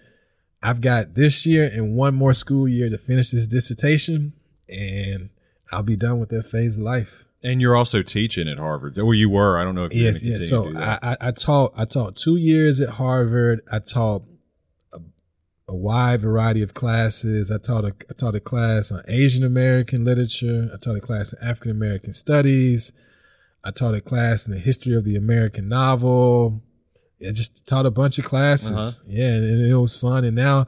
I've 0.62 0.80
got 0.80 1.14
this 1.14 1.44
year 1.44 1.70
and 1.70 1.94
one 1.94 2.14
more 2.14 2.32
school 2.32 2.66
year 2.66 2.88
to 2.88 2.96
finish 2.96 3.30
this 3.30 3.46
dissertation, 3.46 4.32
and 4.66 5.28
I'll 5.70 5.82
be 5.82 5.94
done 5.94 6.20
with 6.20 6.30
that 6.30 6.44
phase 6.44 6.78
of 6.78 6.84
life. 6.84 7.26
And 7.44 7.60
you're 7.60 7.76
also 7.76 8.00
teaching 8.00 8.48
at 8.48 8.56
Harvard. 8.58 8.96
Well, 8.96 9.12
you 9.12 9.28
were. 9.28 9.58
I 9.58 9.64
don't 9.64 9.74
know 9.74 9.84
if 9.84 9.92
you're 9.92 10.06
Yes, 10.06 10.22
yes. 10.22 10.48
So 10.48 10.64
to 10.64 10.68
do 10.70 10.74
that. 10.78 11.04
I, 11.04 11.10
I, 11.10 11.28
I 11.28 11.30
taught 11.32 11.74
I 11.76 11.84
taught 11.84 12.16
two 12.16 12.36
years 12.36 12.80
at 12.80 12.88
Harvard. 12.88 13.60
I 13.70 13.80
taught 13.80 14.22
a, 14.94 15.00
a 15.68 15.76
wide 15.76 16.22
variety 16.22 16.62
of 16.62 16.72
classes. 16.72 17.50
I 17.50 17.58
taught 17.58 17.84
a 17.84 17.94
I 18.10 18.14
taught 18.14 18.34
a 18.34 18.40
class 18.40 18.90
on 18.90 19.02
Asian 19.06 19.44
American 19.44 20.02
literature. 20.02 20.70
I 20.72 20.78
taught 20.78 20.96
a 20.96 21.00
class 21.00 21.34
in 21.34 21.46
African 21.46 21.72
American 21.72 22.14
studies. 22.14 22.90
I 23.64 23.70
taught 23.70 23.94
a 23.94 24.00
class 24.00 24.46
in 24.46 24.52
the 24.52 24.58
history 24.58 24.94
of 24.94 25.04
the 25.04 25.16
American 25.16 25.68
novel. 25.68 26.62
I 27.20 27.32
just 27.32 27.66
taught 27.66 27.86
a 27.86 27.90
bunch 27.90 28.18
of 28.18 28.24
classes. 28.24 29.02
Uh-huh. 29.02 29.10
Yeah, 29.10 29.34
and 29.34 29.66
it 29.66 29.76
was 29.76 30.00
fun. 30.00 30.24
And 30.24 30.36
now 30.36 30.66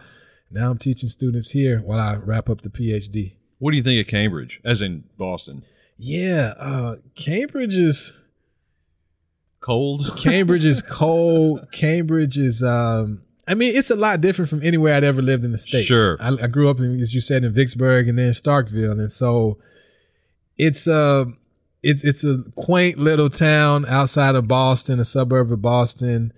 now 0.50 0.70
I'm 0.70 0.78
teaching 0.78 1.08
students 1.08 1.50
here 1.50 1.80
while 1.80 2.00
I 2.00 2.16
wrap 2.16 2.50
up 2.50 2.62
the 2.62 2.70
PhD. 2.70 3.34
what 3.58 3.70
do 3.70 3.76
you 3.76 3.82
think 3.82 4.04
of 4.04 4.10
Cambridge, 4.10 4.60
as 4.64 4.82
in 4.82 5.04
Boston? 5.16 5.64
Yeah, 5.96 6.54
uh, 6.58 6.96
Cambridge 7.14 7.76
is 7.76 8.26
Cold. 9.60 10.16
Cambridge 10.18 10.64
is 10.64 10.82
cold. 10.82 11.70
Cambridge 11.70 12.38
is, 12.38 12.62
um, 12.62 13.22
I 13.46 13.54
mean, 13.54 13.76
it's 13.76 13.90
a 13.90 13.96
lot 13.96 14.20
different 14.20 14.48
from 14.48 14.62
anywhere 14.62 14.94
I'd 14.94 15.04
ever 15.04 15.20
lived 15.20 15.44
in 15.44 15.52
the 15.52 15.58
states. 15.58 15.86
Sure. 15.86 16.16
I, 16.20 16.36
I 16.42 16.46
grew 16.46 16.70
up 16.70 16.78
in, 16.78 16.98
as 16.98 17.14
you 17.14 17.20
said, 17.20 17.44
in 17.44 17.52
Vicksburg 17.52 18.08
and 18.08 18.18
then 18.18 18.32
Starkville, 18.32 18.92
and 18.92 19.12
so 19.12 19.58
it's 20.56 20.86
a 20.86 21.26
it's 21.82 22.04
it's 22.04 22.24
a 22.24 22.38
quaint 22.56 22.98
little 22.98 23.30
town 23.30 23.86
outside 23.86 24.34
of 24.34 24.46
Boston, 24.48 24.98
a 25.00 25.04
suburb 25.04 25.50
of 25.52 25.62
Boston. 25.62 26.32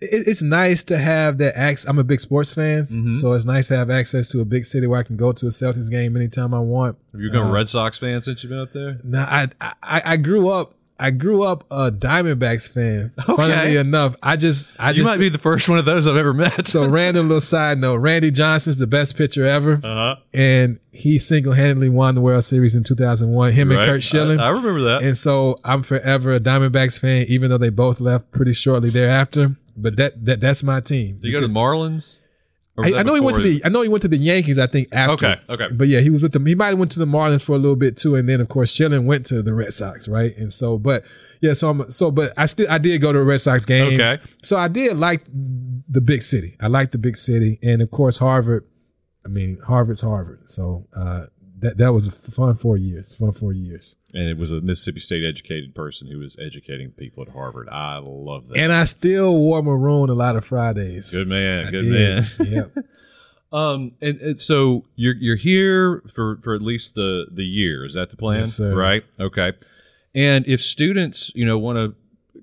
It's 0.00 0.42
nice 0.42 0.84
to 0.84 0.96
have 0.96 1.36
that 1.38 1.54
access. 1.54 1.86
I'm 1.86 1.98
a 1.98 2.04
big 2.04 2.18
sports 2.20 2.54
fan, 2.54 2.84
Mhm. 2.84 3.14
so 3.16 3.34
it's 3.34 3.44
nice 3.44 3.68
to 3.68 3.76
have 3.76 3.90
access 3.90 4.30
to 4.30 4.40
a 4.40 4.46
big 4.46 4.64
city 4.64 4.86
where 4.86 4.98
I 4.98 5.02
can 5.02 5.18
go 5.18 5.32
to 5.32 5.46
a 5.46 5.50
Celtics 5.50 5.90
game 5.90 6.16
anytime 6.16 6.54
I 6.54 6.60
want. 6.60 6.96
Have 7.12 7.20
you 7.20 7.28
become 7.30 7.48
Uh, 7.48 7.50
a 7.50 7.52
Red 7.52 7.68
Sox 7.68 7.98
fan 7.98 8.22
since 8.22 8.42
you've 8.42 8.48
been 8.50 8.58
up 8.60 8.72
there? 8.72 9.00
no, 9.04 9.18
I, 9.20 9.48
I 9.60 10.02
I 10.04 10.16
grew 10.16 10.48
up. 10.48 10.75
I 10.98 11.10
grew 11.10 11.42
up 11.42 11.64
a 11.70 11.90
Diamondbacks 11.90 12.72
fan. 12.72 13.12
Okay. 13.18 13.36
Funnily 13.36 13.76
enough, 13.76 14.16
I 14.22 14.36
just 14.36 14.68
I 14.78 14.90
you 14.90 14.96
just 14.96 15.06
might 15.06 15.18
be 15.18 15.28
the 15.28 15.38
first 15.38 15.68
one 15.68 15.78
of 15.78 15.84
those 15.84 16.06
I've 16.06 16.16
ever 16.16 16.32
met. 16.32 16.66
so 16.66 16.88
random 16.88 17.28
little 17.28 17.40
side 17.40 17.78
note. 17.78 17.96
Randy 17.96 18.30
Johnson's 18.30 18.78
the 18.78 18.86
best 18.86 19.16
pitcher 19.16 19.44
ever, 19.44 19.80
uh-huh. 19.82 20.16
and 20.32 20.78
he 20.92 21.18
single 21.18 21.52
handedly 21.52 21.88
won 21.90 22.14
the 22.14 22.20
World 22.22 22.44
Series 22.44 22.74
in 22.74 22.82
2001. 22.82 23.52
Him 23.52 23.70
and 23.70 23.78
Right. 23.78 23.86
Curt 23.86 24.02
Schilling. 24.02 24.40
I, 24.40 24.46
I 24.46 24.48
remember 24.50 24.80
that. 24.82 25.02
and 25.02 25.18
so 25.18 25.58
I'm 25.64 25.82
forever 25.82 26.32
a 26.34 26.40
Diamondbacks 26.40 26.98
fan, 26.98 27.26
even 27.28 27.50
though 27.50 27.58
they 27.58 27.68
both 27.70 28.00
left 28.00 28.30
pretty 28.30 28.54
shortly 28.54 28.88
thereafter. 28.90 29.56
But 29.76 29.96
that 29.96 30.24
that 30.24 30.40
that's 30.40 30.62
my 30.62 30.80
team. 30.80 31.16
Did 31.18 31.26
you 31.28 31.32
go 31.34 31.40
to 31.40 31.48
the 31.48 31.52
Marlins? 31.52 32.20
I, 32.78 32.94
I 32.94 33.02
know 33.02 33.14
he 33.14 33.20
went 33.20 33.36
to 33.38 33.42
the 33.42 33.62
I 33.64 33.68
know 33.68 33.82
he 33.82 33.88
went 33.88 34.02
to 34.02 34.08
the 34.08 34.16
Yankees. 34.16 34.58
I 34.58 34.66
think 34.66 34.88
after. 34.92 35.26
Okay, 35.26 35.40
okay. 35.48 35.68
But 35.72 35.88
yeah, 35.88 36.00
he 36.00 36.10
was 36.10 36.22
with 36.22 36.32
them. 36.32 36.44
He 36.46 36.54
might 36.54 36.68
have 36.68 36.78
went 36.78 36.90
to 36.92 36.98
the 36.98 37.06
Marlins 37.06 37.44
for 37.44 37.52
a 37.52 37.58
little 37.58 37.76
bit 37.76 37.96
too, 37.96 38.14
and 38.14 38.28
then 38.28 38.40
of 38.40 38.48
course 38.48 38.72
Schilling 38.72 39.06
went 39.06 39.26
to 39.26 39.42
the 39.42 39.54
Red 39.54 39.72
Sox, 39.72 40.08
right? 40.08 40.36
And 40.36 40.52
so, 40.52 40.78
but 40.78 41.04
yeah, 41.40 41.54
so 41.54 41.70
I'm 41.70 41.90
so, 41.90 42.10
but 42.10 42.32
I 42.36 42.46
still 42.46 42.66
I 42.70 42.78
did 42.78 43.00
go 43.00 43.12
to 43.12 43.18
the 43.18 43.24
Red 43.24 43.40
Sox 43.40 43.64
games. 43.64 44.00
Okay. 44.00 44.22
So 44.42 44.56
I 44.56 44.68
did 44.68 44.96
like 44.96 45.24
the 45.88 46.00
big 46.00 46.22
city. 46.22 46.56
I 46.60 46.66
like 46.68 46.90
the 46.90 46.98
big 46.98 47.16
city, 47.16 47.58
and 47.62 47.80
of 47.80 47.90
course 47.90 48.18
Harvard. 48.18 48.66
I 49.24 49.28
mean 49.28 49.58
Harvard's 49.66 50.02
Harvard. 50.02 50.48
So 50.48 50.86
uh, 50.94 51.26
that 51.60 51.78
that 51.78 51.92
was 51.92 52.06
a 52.06 52.10
fun 52.10 52.54
four 52.54 52.76
years. 52.76 53.14
Fun 53.14 53.32
four 53.32 53.52
years. 53.52 53.96
And 54.14 54.28
it 54.28 54.36
was 54.38 54.52
a 54.52 54.60
Mississippi 54.60 55.00
State 55.00 55.24
educated 55.24 55.74
person 55.74 56.06
who 56.06 56.18
was 56.18 56.36
educating 56.38 56.90
people 56.90 57.22
at 57.22 57.30
Harvard. 57.30 57.68
I 57.70 57.98
love 57.98 58.48
that. 58.48 58.58
And 58.58 58.72
I 58.72 58.84
still 58.84 59.38
wore 59.38 59.62
maroon 59.62 60.10
a 60.10 60.14
lot 60.14 60.36
of 60.36 60.44
Fridays. 60.44 61.12
good 61.12 61.28
man, 61.28 61.66
I 61.66 61.70
good 61.70 61.82
did. 61.82 61.92
man. 61.92 62.24
Yep. 62.74 62.84
Um, 63.52 63.92
and, 64.02 64.20
and 64.20 64.40
so 64.40 64.84
you're 64.96 65.14
you're 65.14 65.36
here 65.36 66.02
for 66.12 66.36
for 66.42 66.54
at 66.54 66.60
least 66.62 66.94
the 66.96 67.26
the 67.30 67.44
year. 67.44 67.84
Is 67.84 67.94
that 67.94 68.10
the 68.10 68.16
plan? 68.16 68.40
Yes, 68.40 68.54
sir. 68.54 68.74
Right. 68.74 69.04
Okay. 69.20 69.52
And 70.16 70.46
if 70.48 70.60
students, 70.60 71.30
you 71.34 71.46
know, 71.46 71.56
want 71.56 71.76
to 71.76 71.94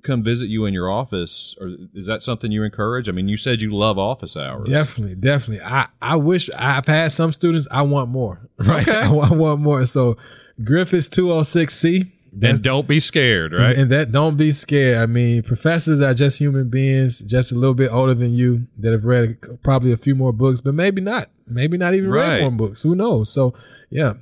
come 0.03 0.23
visit 0.23 0.47
you 0.49 0.65
in 0.65 0.73
your 0.73 0.89
office, 0.91 1.55
or 1.59 1.69
is 1.93 2.07
that 2.07 2.21
something 2.23 2.51
you 2.51 2.63
encourage? 2.63 3.07
I 3.09 3.11
mean, 3.13 3.27
you 3.27 3.37
said 3.37 3.61
you 3.61 3.73
love 3.73 3.97
office 3.97 4.35
hours. 4.37 4.69
Definitely, 4.69 5.15
definitely. 5.15 5.63
I, 5.65 5.87
I 6.01 6.15
wish 6.17 6.49
I've 6.57 6.85
had 6.87 7.11
some 7.11 7.31
students. 7.31 7.67
I 7.71 7.81
want 7.83 8.09
more. 8.09 8.39
Right. 8.57 8.87
Okay. 8.87 8.97
I, 8.97 9.09
want- 9.11 9.31
I 9.31 9.35
want 9.35 9.61
more. 9.61 9.85
So 9.85 10.17
Griffis 10.61 11.09
206C. 11.09 12.11
that's- 12.33 12.55
And 12.55 12.63
don't 12.63 12.87
be 12.87 12.99
scared, 12.99 13.53
right? 13.53 13.71
And, 13.71 13.81
and 13.83 13.91
that 13.91 14.11
don't 14.11 14.37
be 14.37 14.51
scared. 14.51 14.97
I 14.97 15.05
mean, 15.05 15.43
professors 15.43 16.01
are 16.01 16.13
just 16.13 16.39
human 16.39 16.69
beings, 16.69 17.19
just 17.19 17.51
a 17.51 17.55
little 17.55 17.73
bit 17.73 17.91
older 17.91 18.13
than 18.13 18.33
you 18.33 18.67
that 18.79 18.91
have 18.91 19.05
read 19.05 19.37
probably 19.63 19.91
a 19.91 19.97
few 19.97 20.15
more 20.15 20.31
books, 20.33 20.61
but 20.61 20.73
maybe 20.75 21.01
not. 21.01 21.29
Maybe 21.47 21.77
not 21.77 21.93
even 21.93 22.09
Right. 22.09 22.35
read 22.35 22.41
more 22.41 22.51
books. 22.67 22.83
Who 22.83 22.95
knows? 22.95 23.31
So 23.31 23.53
yeah. 23.89 24.13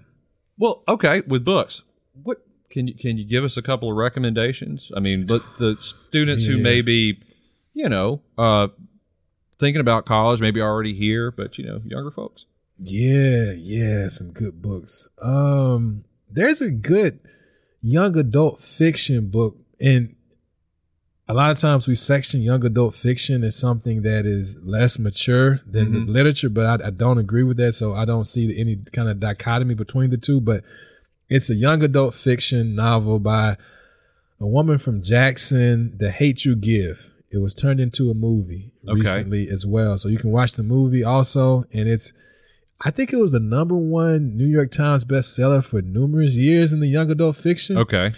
Well, 0.57 0.83
okay, 0.87 1.21
with 1.27 1.43
books, 1.45 1.83
what 2.23 2.43
can 2.71 2.87
you 2.87 2.93
can 2.95 3.17
you 3.17 3.25
give 3.25 3.43
us 3.43 3.57
a 3.57 3.61
couple 3.61 3.89
of 3.91 3.97
recommendations? 3.97 4.91
I 4.95 4.99
mean, 4.99 5.25
let 5.27 5.41
the 5.59 5.77
students 5.81 6.45
who 6.45 6.57
Yeah. 6.57 6.63
may 6.63 6.81
be, 6.81 7.19
you 7.73 7.89
know, 7.89 8.21
uh, 8.37 8.69
thinking 9.59 9.81
about 9.81 10.05
college, 10.05 10.39
maybe 10.41 10.61
already 10.61 10.93
here, 10.95 11.31
but 11.31 11.57
you 11.57 11.65
know, 11.65 11.81
younger 11.85 12.11
folks. 12.11 12.45
Yeah, 12.83 13.51
yeah, 13.55 14.07
some 14.07 14.31
good 14.31 14.61
books. 14.61 15.07
Um, 15.21 16.03
there's 16.29 16.61
a 16.61 16.71
good 16.71 17.19
young 17.83 18.17
adult 18.17 18.61
fiction 18.63 19.27
book, 19.29 19.57
and 19.79 20.15
a 21.27 21.33
lot 21.33 21.51
of 21.51 21.57
times 21.59 21.87
we 21.87 21.95
section 21.95 22.41
young 22.41 22.65
adult 22.65 22.95
fiction 22.95 23.43
as 23.43 23.55
something 23.55 24.01
that 24.01 24.25
is 24.25 24.61
less 24.63 24.97
mature 24.99 25.61
than 25.65 25.91
Mhm. 25.93 26.05
the 26.07 26.11
literature, 26.11 26.49
but 26.49 26.81
I, 26.81 26.87
I 26.87 26.89
don't 26.89 27.19
agree 27.19 27.43
with 27.43 27.57
that. 27.57 27.73
So 27.73 27.93
I 27.93 28.05
don't 28.05 28.25
see 28.25 28.59
any 28.59 28.77
kind 28.91 29.07
of 29.09 29.19
dichotomy 29.19 29.75
between 29.75 30.09
the 30.09 30.17
two. 30.17 30.41
But 30.41 30.63
it's 31.31 31.49
a 31.49 31.55
young 31.55 31.81
adult 31.83 32.13
fiction 32.13 32.75
novel 32.75 33.17
by 33.19 33.57
a 34.39 34.45
woman 34.47 34.77
from 34.77 35.01
Jackson, 35.01 35.93
The 35.97 36.11
Hate 36.11 36.45
You 36.45 36.55
Give. 36.55 36.99
It 37.31 37.37
was 37.37 37.55
turned 37.55 37.79
into 37.79 38.11
a 38.11 38.13
movie 38.13 38.73
Okay. 38.87 38.99
recently 38.99 39.47
as 39.49 39.65
well. 39.65 39.97
So 39.97 40.09
you 40.09 40.17
can 40.17 40.31
watch 40.31 40.53
the 40.53 40.63
movie 40.63 41.03
also. 41.03 41.63
And 41.73 41.87
it's, 41.87 42.11
I 42.81 42.91
think 42.91 43.13
it 43.13 43.17
was 43.17 43.31
the 43.31 43.39
number 43.39 43.75
one 43.75 44.35
New 44.35 44.47
York 44.47 44.71
Times 44.71 45.05
bestseller 45.05 45.63
for 45.67 45.81
numerous 45.81 46.35
years 46.35 46.73
in 46.73 46.79
the 46.81 46.87
young 46.87 47.09
adult 47.11 47.35
fiction. 47.37 47.77
Okay, 47.77 48.11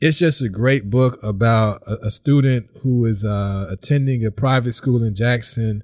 It's 0.00 0.18
just 0.18 0.42
a 0.42 0.48
great 0.48 0.90
book 0.90 1.18
about 1.22 1.82
a, 1.86 2.06
a 2.06 2.10
student 2.10 2.66
who 2.82 3.06
is 3.06 3.24
uh, 3.24 3.66
attending 3.70 4.26
a 4.26 4.30
private 4.30 4.74
school 4.74 5.02
in 5.02 5.14
Jackson. 5.14 5.82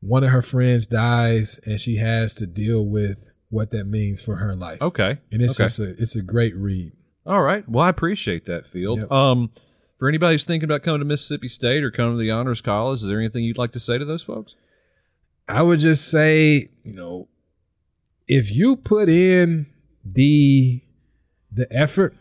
One 0.00 0.24
of 0.24 0.30
her 0.30 0.42
friends 0.42 0.86
dies, 0.88 1.60
and 1.66 1.78
she 1.80 1.96
has 1.96 2.34
to 2.36 2.46
deal 2.46 2.84
with 2.84 3.18
what 3.50 3.70
that 3.70 3.86
means 3.86 4.22
for 4.22 4.36
her 4.36 4.54
life. 4.54 4.80
okay, 4.82 5.18
And 5.32 5.40
it's 5.42 5.58
okay. 5.58 5.64
just 5.66 5.80
a 5.80 5.90
it's 5.90 6.16
a 6.16 6.22
great 6.22 6.54
read. 6.56 6.92
all 7.26 7.42
right. 7.42 7.68
Well, 7.68 7.84
I 7.84 7.88
appreciate 7.88 8.46
that, 8.46 8.66
Field. 8.66 9.00
Yep. 9.00 9.10
Um, 9.12 9.50
for 9.98 10.08
anybody 10.08 10.34
who's 10.34 10.44
thinking 10.44 10.68
about 10.68 10.82
coming 10.82 11.00
to 11.00 11.04
Mississippi 11.04 11.48
State 11.48 11.82
or 11.82 11.90
coming 11.90 12.12
to 12.14 12.18
the 12.20 12.30
Honors 12.30 12.60
College, 12.60 13.02
is 13.02 13.08
there 13.08 13.18
anything 13.18 13.42
you'd 13.44 13.58
like 13.58 13.72
to 13.72 13.80
say 13.80 13.98
to 13.98 14.04
those 14.04 14.22
folks? 14.22 14.54
I 15.48 15.62
would 15.62 15.80
just 15.80 16.10
say, 16.10 16.68
you 16.84 16.92
know, 16.94 17.26
if 18.28 18.54
you 18.54 18.76
put 18.76 19.08
in 19.08 19.66
the 20.04 20.80
the 21.50 21.66
effort, 21.74 22.14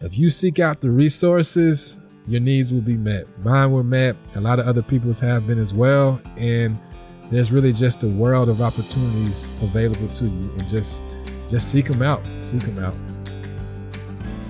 if 0.00 0.16
you 0.18 0.28
seek 0.30 0.58
out 0.58 0.80
the 0.82 0.90
resources, 0.90 2.06
your 2.28 2.40
needs 2.40 2.72
will 2.72 2.82
be 2.82 2.96
met. 2.96 3.26
Mine 3.42 3.72
were 3.72 3.82
met. 3.82 4.14
A 4.34 4.40
lot 4.40 4.58
of 4.58 4.66
other 4.66 4.82
people's 4.82 5.18
have 5.20 5.46
been 5.46 5.58
as 5.58 5.72
well. 5.72 6.20
And 6.36 6.78
there's 7.30 7.50
really 7.52 7.72
just 7.72 8.02
a 8.04 8.08
world 8.08 8.48
of 8.48 8.60
opportunities 8.60 9.52
available 9.62 10.08
to 10.08 10.24
you. 10.24 10.50
And 10.58 10.68
just 10.68 11.04
just 11.48 11.70
seek 11.70 11.86
them 11.86 12.02
out. 12.02 12.22
Seek 12.40 12.62
them 12.62 12.82
out. 12.82 12.94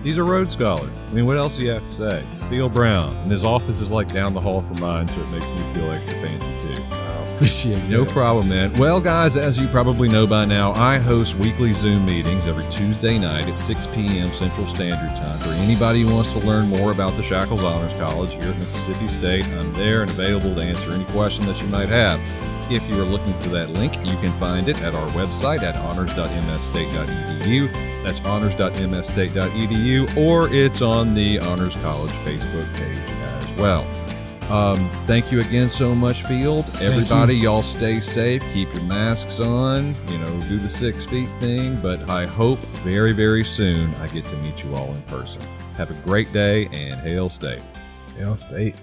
He's 0.02 0.18
a 0.18 0.22
Rhodes 0.22 0.52
Scholar. 0.52 0.88
I 1.08 1.12
mean, 1.12 1.26
what 1.26 1.36
else 1.36 1.56
do 1.56 1.62
you 1.62 1.70
have 1.70 1.82
to 1.96 2.10
say? 2.10 2.24
Field 2.48 2.72
Brown, 2.72 3.16
and 3.16 3.32
his 3.32 3.44
office 3.44 3.80
is 3.80 3.90
like 3.90 4.12
down 4.12 4.34
the 4.34 4.40
hall 4.40 4.60
from 4.60 4.80
mine, 4.80 5.08
so 5.08 5.20
it 5.20 5.30
makes 5.30 5.46
me 5.46 5.74
feel 5.74 5.90
extra 5.90 6.14
fancy 6.22 6.46
too. 6.62 6.82
Appreciate 7.34 7.76
it. 7.76 7.90
No 7.90 8.04
problem, 8.06 8.48
man. 8.48 8.72
Well, 8.74 9.00
guys, 9.00 9.36
as 9.36 9.58
you 9.58 9.66
probably 9.66 10.08
know 10.08 10.26
by 10.26 10.44
now, 10.44 10.72
I 10.72 10.96
host 10.96 11.34
weekly 11.34 11.74
Zoom 11.74 12.06
meetings 12.06 12.46
every 12.46 12.64
Tuesday 12.70 13.18
night 13.18 13.46
at 13.48 13.58
6 13.58 13.88
p.m. 13.88 14.30
Central 14.30 14.66
Standard 14.68 15.14
Time. 15.18 15.38
For 15.40 15.50
anybody 15.50 16.02
who 16.02 16.14
wants 16.14 16.32
to 16.32 16.38
learn 16.38 16.68
more 16.68 16.92
about 16.92 17.14
the 17.16 17.22
Shackouls 17.22 17.62
Honors 17.62 17.92
College 17.94 18.32
here 18.32 18.52
at 18.52 18.58
Mississippi 18.58 19.08
State, 19.08 19.44
I'm 19.48 19.72
there 19.74 20.02
and 20.02 20.10
available 20.10 20.54
to 20.54 20.62
answer 20.62 20.92
any 20.92 21.04
question 21.06 21.44
that 21.46 21.60
you 21.60 21.66
might 21.68 21.88
have. 21.90 22.20
If 22.70 22.88
you 22.88 23.00
are 23.00 23.04
looking 23.04 23.32
for 23.40 23.50
that 23.50 23.70
link, 23.70 23.94
you 24.04 24.16
can 24.18 24.32
find 24.40 24.68
it 24.68 24.80
at 24.82 24.94
our 24.94 25.08
website 25.08 25.62
at 25.62 25.76
honors.msstate.edu. 25.76 27.72
That's 28.02 28.20
honors.msstate.edu, 28.20 30.16
or 30.16 30.48
it's 30.52 30.82
on 30.82 31.14
the 31.14 31.38
Honors 31.40 31.76
College 31.76 32.10
Facebook 32.10 32.74
page 32.74 33.10
as 33.10 33.58
well. 33.58 33.86
Um, 34.50 34.88
thank 35.06 35.32
you 35.32 35.40
again 35.40 35.68
so 35.70 35.94
much, 35.94 36.22
Field. 36.24 36.64
Everybody, 36.80 37.34
y'all 37.34 37.64
stay 37.64 38.00
safe. 38.00 38.42
Keep 38.52 38.72
your 38.74 38.84
masks 38.84 39.40
on. 39.40 39.94
You 40.08 40.18
know, 40.18 40.40
do 40.42 40.58
the 40.58 40.70
six 40.70 41.04
feet 41.04 41.28
thing. 41.40 41.80
But 41.80 42.08
I 42.08 42.26
hope 42.26 42.60
very, 42.84 43.12
very 43.12 43.44
soon 43.44 43.92
I 43.96 44.06
get 44.08 44.24
to 44.24 44.36
meet 44.36 44.62
you 44.62 44.74
all 44.74 44.94
in 44.94 45.02
person. 45.02 45.42
Have 45.76 45.90
a 45.90 45.94
great 46.08 46.32
day 46.32 46.66
and 46.66 46.94
hail 47.00 47.28
state. 47.28 47.62
Hail 48.16 48.36
State. 48.36 48.74